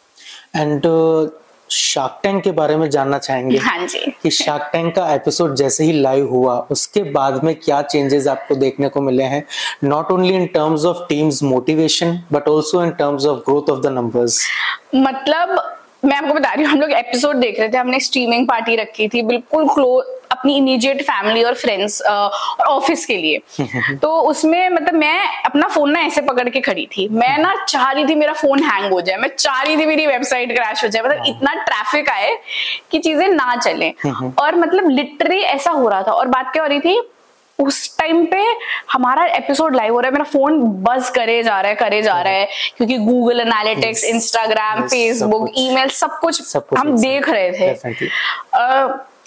एंड 0.56 0.86
शार्क 1.70 2.18
टैंक 2.22 2.42
के 2.44 2.50
बारे 2.50 2.76
में 2.76 2.88
जानना 2.90 3.18
चाहेंगे? 3.18 3.58
हाँ 3.58 3.86
जी। 3.86 4.12
कि 4.22 4.30
शार्क 4.30 4.68
टैंक 4.72 4.94
का 4.94 5.12
एपिसोड 5.14 5.54
जैसे 5.54 5.84
ही 5.84 5.92
लाइव 5.92 6.28
हुआ 6.30 6.56
उसके 6.70 7.02
बाद 7.10 7.42
में 7.44 7.54
क्या 7.54 7.80
चेंजेस 7.82 8.26
आपको 8.26 8.54
देखने 8.54 8.88
को 8.88 9.00
मिले 9.00 9.24
हैं? 9.24 9.42
Not 9.84 10.10
only 10.12 10.34
in 10.34 10.46
terms 10.46 10.84
of 10.84 11.06
teams 11.08 11.42
motivation 11.42 12.18
but 12.32 12.48
also 12.48 12.84
in 12.84 12.90
terms 12.90 13.26
of 13.26 13.38
growth 13.40 13.70
of 13.70 13.80
the 13.80 13.92
numbers 13.92 14.40
मतलब 14.94 15.56
मैं 16.04 16.16
आपको 16.16 16.34
बता 16.34 16.52
रही 16.52 16.64
हूँ 16.64 16.72
हम 16.72 16.80
लोग 16.80 16.92
एपिसोड 16.92 17.36
देख 17.36 17.58
रहे 17.60 17.68
थे 17.68 17.78
हमने 17.78 18.00
स्ट्रीमिंग 18.00 18.46
पार्टी 18.48 18.76
रखी 18.76 19.08
थी 19.08 19.22
बिल्कुल 19.22 19.68
क्लोज 19.68 20.04
अपनी 20.46 20.56
इमीडिएट 20.56 21.02
फैमिली 21.02 21.42
और 21.42 21.54
फ्रेंड्स 21.54 22.02
और 22.02 22.66
ऑफ़िस 22.66 23.06
के 23.06 23.16
लिए। 23.16 23.38
तो 24.02 24.20
उसमें 24.20 24.68
मतलब 24.70 24.94
मैं 24.94 25.42
अपना 25.44 25.68
फ़ोन 25.68 25.90
ना 25.90 26.00
ऐसे 26.00 26.20
पकड़ 26.20 26.48
के 26.48 26.60
खड़ी 26.60 26.86
थी। 26.86 27.08
मैं 27.08 27.38
ना 27.38 27.64
चाह 27.68 27.90
रही 27.92 28.04
थी 28.04 28.14
मेरा 28.14 28.32
फ़ोन 28.32 28.62
हैंग 28.62 28.92
हो 28.92 29.00
जाए। 29.00 29.16
मैं 29.16 29.28
चाह 29.38 29.62
रही 29.62 29.76
थी 29.76 29.86
मेरी 29.86 30.06
वेबसाइट 30.06 30.52
क्रैश 30.52 30.84
हो 30.84 30.88
जाए। 30.88 31.02
मतलब 31.02 31.26
इतना 31.26 31.54
ट्रैफ़िक 31.54 32.10
आए 32.10 32.38
कि 32.90 32.98
चीज़ें 32.98 33.28
ना 33.28 33.56
चले। 33.56 33.90
और 34.38 34.54
मतलब 34.54 34.88
लिटरली 34.90 35.40
ऐसा 35.40 35.70
हो 35.70 35.88
रहा 35.88 36.02
था। 36.02 36.12
और 36.12 36.26
बात 36.26 36.52
क्या 36.52 36.62
हो 36.62 36.68
रही 36.68 36.80
थी? 36.80 37.10
उस 37.58 37.98
टाइम 37.98 38.26
पे 38.26 38.42
हमारा 38.92 39.24
एपिसोड 39.26 39.76
लाइव 39.76 39.92
हो 39.94 40.00
रहा 40.00 40.06
है। 40.06 40.12
मेरा 40.12 40.24
फ़ोन 40.24 40.60
बस 40.62 41.10
करे 41.10 41.42
जा 41.42 41.60
रहा 41.60 41.70
है 41.70 41.76
करे 41.76 42.02
जा 42.02 42.20
रहा 42.22 42.32
है। 42.32 42.48
क्योंकि 42.76 42.98
Google 42.98 43.40
analytics 43.40 44.04
Instagram 44.04 44.82
Facebook 44.82 45.50
email 45.56 45.88
सब 45.88 46.18
कुछ, 46.18 46.42
सब 46.42 46.66
कुछ 46.66 46.78
हम 46.78 46.96
देख 46.98 47.28
रहे 47.28 47.52
थे। 47.52 47.74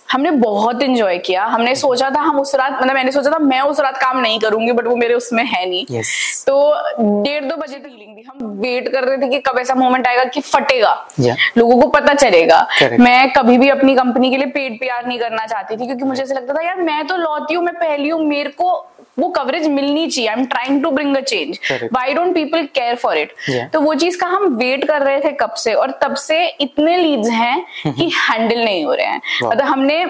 हमने 0.09 0.31
बहुत 0.31 0.81
इंजॉय 0.83 1.17
किया 1.17 1.43
हमने 1.45 1.75
सोचा 1.75 2.09
था 2.09 2.21
हम 2.21 2.39
उस 2.39 2.53
रात 2.55 2.77
मतलब 2.81 2.95
मैंने 2.95 3.11
सोचा 3.11 3.31
था 3.31 3.39
मैं 3.39 3.59
उस 3.61 3.79
रात 3.79 3.97
काम 3.97 4.19
नहीं 4.19 4.39
करूँगी 4.39 4.71
बट 4.71 4.87
वो 4.87 4.95
मेरे 4.95 5.13
उसमें 5.13 5.43
है 5.43 5.65
नहीं 5.69 5.85
yes. 5.85 6.07
तो 6.47 7.23
डेढ़ 7.23 7.45
दो 7.45 7.55
बजे 7.55 7.77
तक 7.77 7.83
फीलिंग 7.83 8.17
थी 8.17 8.23
हम 8.29 8.59
वेट 8.61 8.91
कर 8.91 9.03
रहे 9.03 9.17
थे 9.17 9.29
कि 9.29 9.39
कब 9.39 9.59
ऐसा 9.59 9.75
मोमेंट 9.75 10.07
आएगा 10.07 10.23
कि 10.23 10.41
फटेगा 10.41 10.95
yeah. 11.21 11.35
लोगों 11.57 11.81
को 11.81 11.87
पता 11.87 12.13
चलेगा 12.13 12.67
Correct. 12.79 12.99
मैं 12.99 13.31
कभी 13.33 13.57
भी 13.57 13.69
अपनी 13.69 13.95
कंपनी 13.95 14.29
के 14.29 14.37
लिए 14.37 14.47
पेड 14.47 14.79
प्यार 14.79 15.05
नहीं 15.07 15.19
करना 15.19 15.45
चाहती 15.45 15.77
थी 15.77 15.85
क्योंकि 15.85 16.03
मुझे 16.03 16.23
ऐसा 16.23 16.35
लगता 16.35 16.53
था 16.53 16.61
यार 16.61 16.81
मैं 16.81 17.05
तो 17.07 17.17
लौती 17.17 17.53
हूँ 17.53 17.63
मैं 17.65 17.75
पहली 17.75 18.09
हूँ 18.09 18.23
मेरे 18.25 18.49
को 18.49 18.71
वो 19.19 19.29
कवरेज 19.29 19.67
मिलनी 19.67 20.07
चाहिए। 20.07 20.29
I 20.29 20.39
am 20.39 20.45
trying 20.45 20.81
to 20.83 20.91
bring 20.91 21.15
a 21.17 21.19
change 21.21 21.59
why 21.93 22.13
don't 22.13 22.33
people 22.35 22.65
care 22.75 22.95
for 22.95 23.17
it 23.17 23.33
तो 23.73 23.81
वो 23.81 23.93
चीज़ 23.95 24.17
का 24.19 24.27
हम 24.27 24.45
वेट 24.57 24.85
कर 24.87 25.01
रहे 25.01 25.19
थे 25.19 25.31
कब 25.39 25.53
से? 25.57 25.73
और 25.73 25.91
तब 26.03 26.15
से 26.17 26.45
इतने 26.61 26.97
लीड्स 26.97 27.29
हैं 27.29 27.65
कि 27.87 28.09
हैंडल 28.19 28.59
नहीं 28.59 28.83
हो 28.85 28.93
रहे 28.93 29.05
हैं। 29.05 29.21
मतलब 29.43 29.65
हमने 29.65 30.03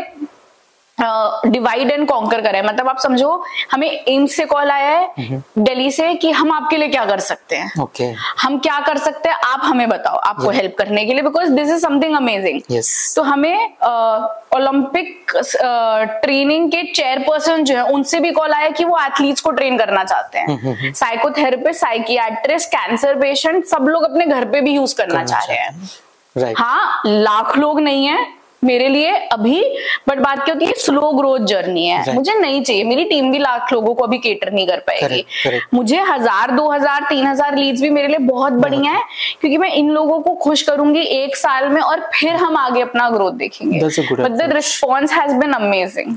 डिवाइड 1.02 1.92
एंड 1.92 2.08
कॉन्कर 2.08 2.42
करें। 2.42 2.62
मतलब 2.64 2.88
आप 2.90 2.98
समझो 3.00 3.44
हमें 3.72 3.90
एम्स 3.90 4.36
से 4.36 4.46
कॉल 4.46 4.72
आया 4.72 4.90
है 4.90 5.42
दिल्ली 5.58 5.92
से 5.92 6.14
कि 6.16 6.32
हम 6.32 6.52
आपके 6.52 6.78
लिए 6.78 6.88
क्या 6.88 7.06
कर 7.06 7.20
सकते 7.20 7.56
हैं। 7.56 7.72
Okay. 7.80 8.12
हम 8.42 8.58
क्या 8.60 8.80
कर 8.80 8.98
सकते 8.98 9.30
हैं 9.30 9.36
आप 9.46 9.62
हमें 9.64 9.88
बताओ 9.90 10.16
आपको 10.16 10.50
हेल्प 10.50 10.72
yeah. 10.72 10.78
करने 10.78 11.06
के 11.06 11.14
लिए 11.14 11.22
because 11.24 11.52
this 11.52 11.70
is 11.70 11.82
something 11.82 12.16
amazing 12.16 12.62
तो 13.16 13.22
हमें 13.22 13.70
ओलंपिक 14.56 15.32
ट्रेनिंग 16.24 16.70
के 16.72 16.84
चेयरपर्सन 16.94 17.64
जो 17.64 17.76
है 17.76 17.84
उनसे 17.84 18.20
भी 18.20 18.32
कॉल 18.32 18.54
आया 18.54 18.70
कि 18.70 18.86
वो 18.86 18.98
एथलीट्स 19.00 19.42
को 19.42 19.52
ट्रेन 19.52 19.78
करना 19.78 20.04
चाहते 20.04 20.40
हैं। 20.40 20.94
साइकोथेरेपिस्ट 20.94 21.82
साइकियाट्रिस्ट 21.82 22.70
कैंसर 22.70 23.16
पेशेंट 23.16 23.66
सब 23.66 23.88
लोग 23.88 24.04
अपने 24.04 24.26
घर 24.26 24.46
पे 24.46 24.62
भी 24.62 24.76
यूज़ 24.76 24.96
करना, 24.96 25.14
करना 25.14 25.26
चाह 25.26 25.46
रहे 25.46 25.58
हैं। 25.58 25.90
Right. 26.36 26.58
हाँ 26.58 27.02
लाख 27.06 27.58
लोग 27.58 27.80
नहीं 27.80 28.06
है 28.06 28.39
मेरे 28.64 28.88
लिए 28.90 29.12
अभी 29.34 29.60
बट 30.10 30.20
बात 30.20 30.44
क्या 30.46 30.54
होती 30.54 30.66
है 30.66 30.74
स्लो 30.78 31.12
ग्रोथ 31.14 31.46
जर्नी 31.48 31.86
है। 31.88 32.00
Right. 32.00 32.16
मुझे 32.16 32.34
नहीं 32.34 32.62
चाहिए। 32.64 32.84
मेरी 32.84 33.04
टीम 33.06 33.32
भी 33.32 33.38
लाख 33.40 33.72
लोगों 33.74 33.94
को 33.96 34.04
अभी 34.04 34.18
केटर 34.20 34.52
नहीं 34.52 34.68
कर 34.68 34.80
पाएगी। 34.88 35.06
Correct, 35.06 35.30
correct. 35.44 35.74
मुझे 35.74 36.00
हज़ार 36.10 36.52
दो 36.52 36.68
हज़ार 36.72 37.06
तीन 37.10 37.26
हज़ार 37.28 37.56
लीड्स 37.58 37.82
भी 37.82 37.90
मेरे 37.90 38.08
लिए 38.08 38.18
बहुत 38.26 38.54
बढ़िया 38.56 38.92
है 38.92 39.04
क्योंकि 39.42 39.58
मैं 39.58 39.72
इन 39.74 39.90
लोगों 39.92 40.20
को 40.22 40.34
खुश 40.44 40.62
करूँगी 40.62 41.02
एक 41.14 41.36
साल 41.36 41.68
में 41.70 41.82
और 41.82 42.00
फिर 42.14 42.36
हम 42.36 42.58
आगे 42.58 42.82
अपना 42.82 43.10
ग्रोथ 43.10 43.32
देखेंगे। 43.34 43.80
But 43.80 44.32
the 44.32 44.50
response 44.54 45.14
has 45.14 45.34
been 45.36 45.54
amazing 45.54 46.16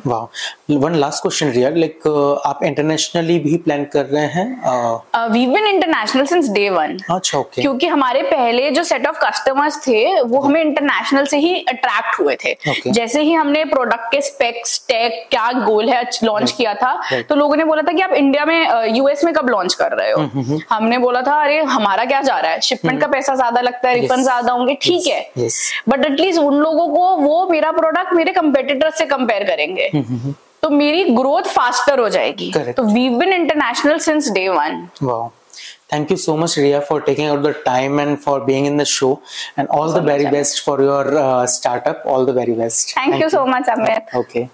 one 0.83 0.95
last 0.95 1.23
question 1.23 1.51
Riya 1.53 1.77
like 1.77 2.07
आप 2.47 2.65
इंटरनेशनली 2.65 3.39
भी 3.39 3.57
प्लान 3.59 3.85
कर 3.93 4.05
रहे 4.07 4.27
हैं? 4.29 5.31
We 5.33 5.47
been 5.47 5.67
international 5.67 6.27
since 6.27 6.49
day 6.51 6.69
one 6.71 6.99
अच्छा 7.11 7.39
ओके 7.39 7.63
क्योंकि 7.63 7.87
हमारे 7.87 8.23
पहले 8.25 8.71
जो 8.71 8.85
सेट 8.85 9.07
ऑफ़ 9.07 9.19
कस्टमर्स 9.25 9.81
थे 9.87 10.23
वो 10.23 10.41
हमें 10.41 10.61
इंटरनेशनल 10.61 11.27
से 11.27 11.39
ही 11.39 11.55
अट्रैक्ट 11.69 12.21
हुए 12.21 12.32
हुए 12.33 12.37
थे 12.45 12.73
okay. 12.73 12.93
जैसे 12.93 13.23
ही 13.23 13.33
हमने 13.33 13.65
प्रोडक्ट 13.65 14.11
के 14.13 14.21
स्पेक्स 14.21 14.79
टैग 14.89 15.13
क्या 15.31 15.51
गोल 15.53 15.89
है 15.89 16.03
लॉन्च. 16.25 16.51
किया 16.53 16.75
था 16.75 16.93
right. 17.03 17.29
तो 17.29 17.35
लोगों 17.35 17.57
ने 17.57 17.65
बोला 17.65 17.83
था 17.83 17.93
कि 17.93 18.03
आप 18.03 18.13
इंडिया 18.13 18.45
में 18.45 18.97
यूएस 18.97 19.25
में 19.25 19.33
कब 19.35 19.49
लॉन्च 19.49 19.75
कर 19.75 19.93
रहे 19.93 20.11
हो 20.13 20.19
mm 20.19 20.45
-hmm. 20.45 20.61
हमने 20.71 20.99
बोला 20.99 21.23
था 21.23 21.43
अरे 21.43 21.63
हमारा 21.63 22.05
क्या 22.05 22.21
जा 22.23 22.39
रहा 22.39 22.53
है 22.53 22.61
शिपमेंट 22.61 22.99
mm 22.99 23.05
-hmm. 23.05 23.13
का 23.13 23.19
पैसा 23.19 23.35
ज़्यादा 23.35 23.61
लगता 23.61 23.89
है 23.89 23.95
रिफंड 23.95 24.19
yes. 24.19 24.25
ज़्यादा 24.25 24.53
होंगे 24.53 24.75
ठीक 24.83 25.07
है 25.07 25.49
बट 25.89 26.05
एटलीस्ट 26.05 26.41
उन 26.41 26.55
लोगों 26.55 26.89
को 26.89 27.17
वो 27.17 27.47
मेरा 27.51 27.71
प्रोडक्ट 27.71 28.13
मेरे 28.13 28.33
कंपेटिटर 28.33 28.91
से 28.91 29.07
कंपेयर 29.07 29.45
करेंगे. 29.45 29.91
तो 30.63 30.71
मेरी 30.71 31.05
ग्रोथ 31.05 31.43
फास्टर 31.43 31.99
हो 31.99 32.09
जाएगी 32.09 32.53
Correct. 32.53 32.77
तो 32.77 32.83
we 32.83 33.09
been 33.09 33.33
international 33.33 33.99
since 33.99 34.31
day 34.31 34.49
one 34.49 34.87
thank 35.93 36.15
you 36.15 36.19
so 36.29 36.37
much 36.43 36.57
ria 36.63 36.81
for 36.89 36.99
taking 37.11 37.27
out 37.35 37.43
the 37.49 37.53
time 37.69 37.99
and 38.07 38.23
for 38.25 38.39
being 38.51 38.67
in 38.71 38.79
the 38.83 38.89
show. 38.97 39.13
And 39.57 39.69
all 39.69 39.93
the 39.99 40.05
very 40.13 40.31
best 40.39 40.65
for 40.71 40.81
your 40.89 41.07
uh, 41.27 41.47
startup. 41.59 42.03
All 42.07 42.27
the 42.33 42.37
very 42.41 42.59
best. 42.65 42.93
Thank, 42.95 43.13
thank 43.13 43.21
you, 43.21 43.31
you. 43.31 43.39
so 43.39 43.47
much 43.55 43.73
amit. 43.77 44.13
Okay 44.25 44.51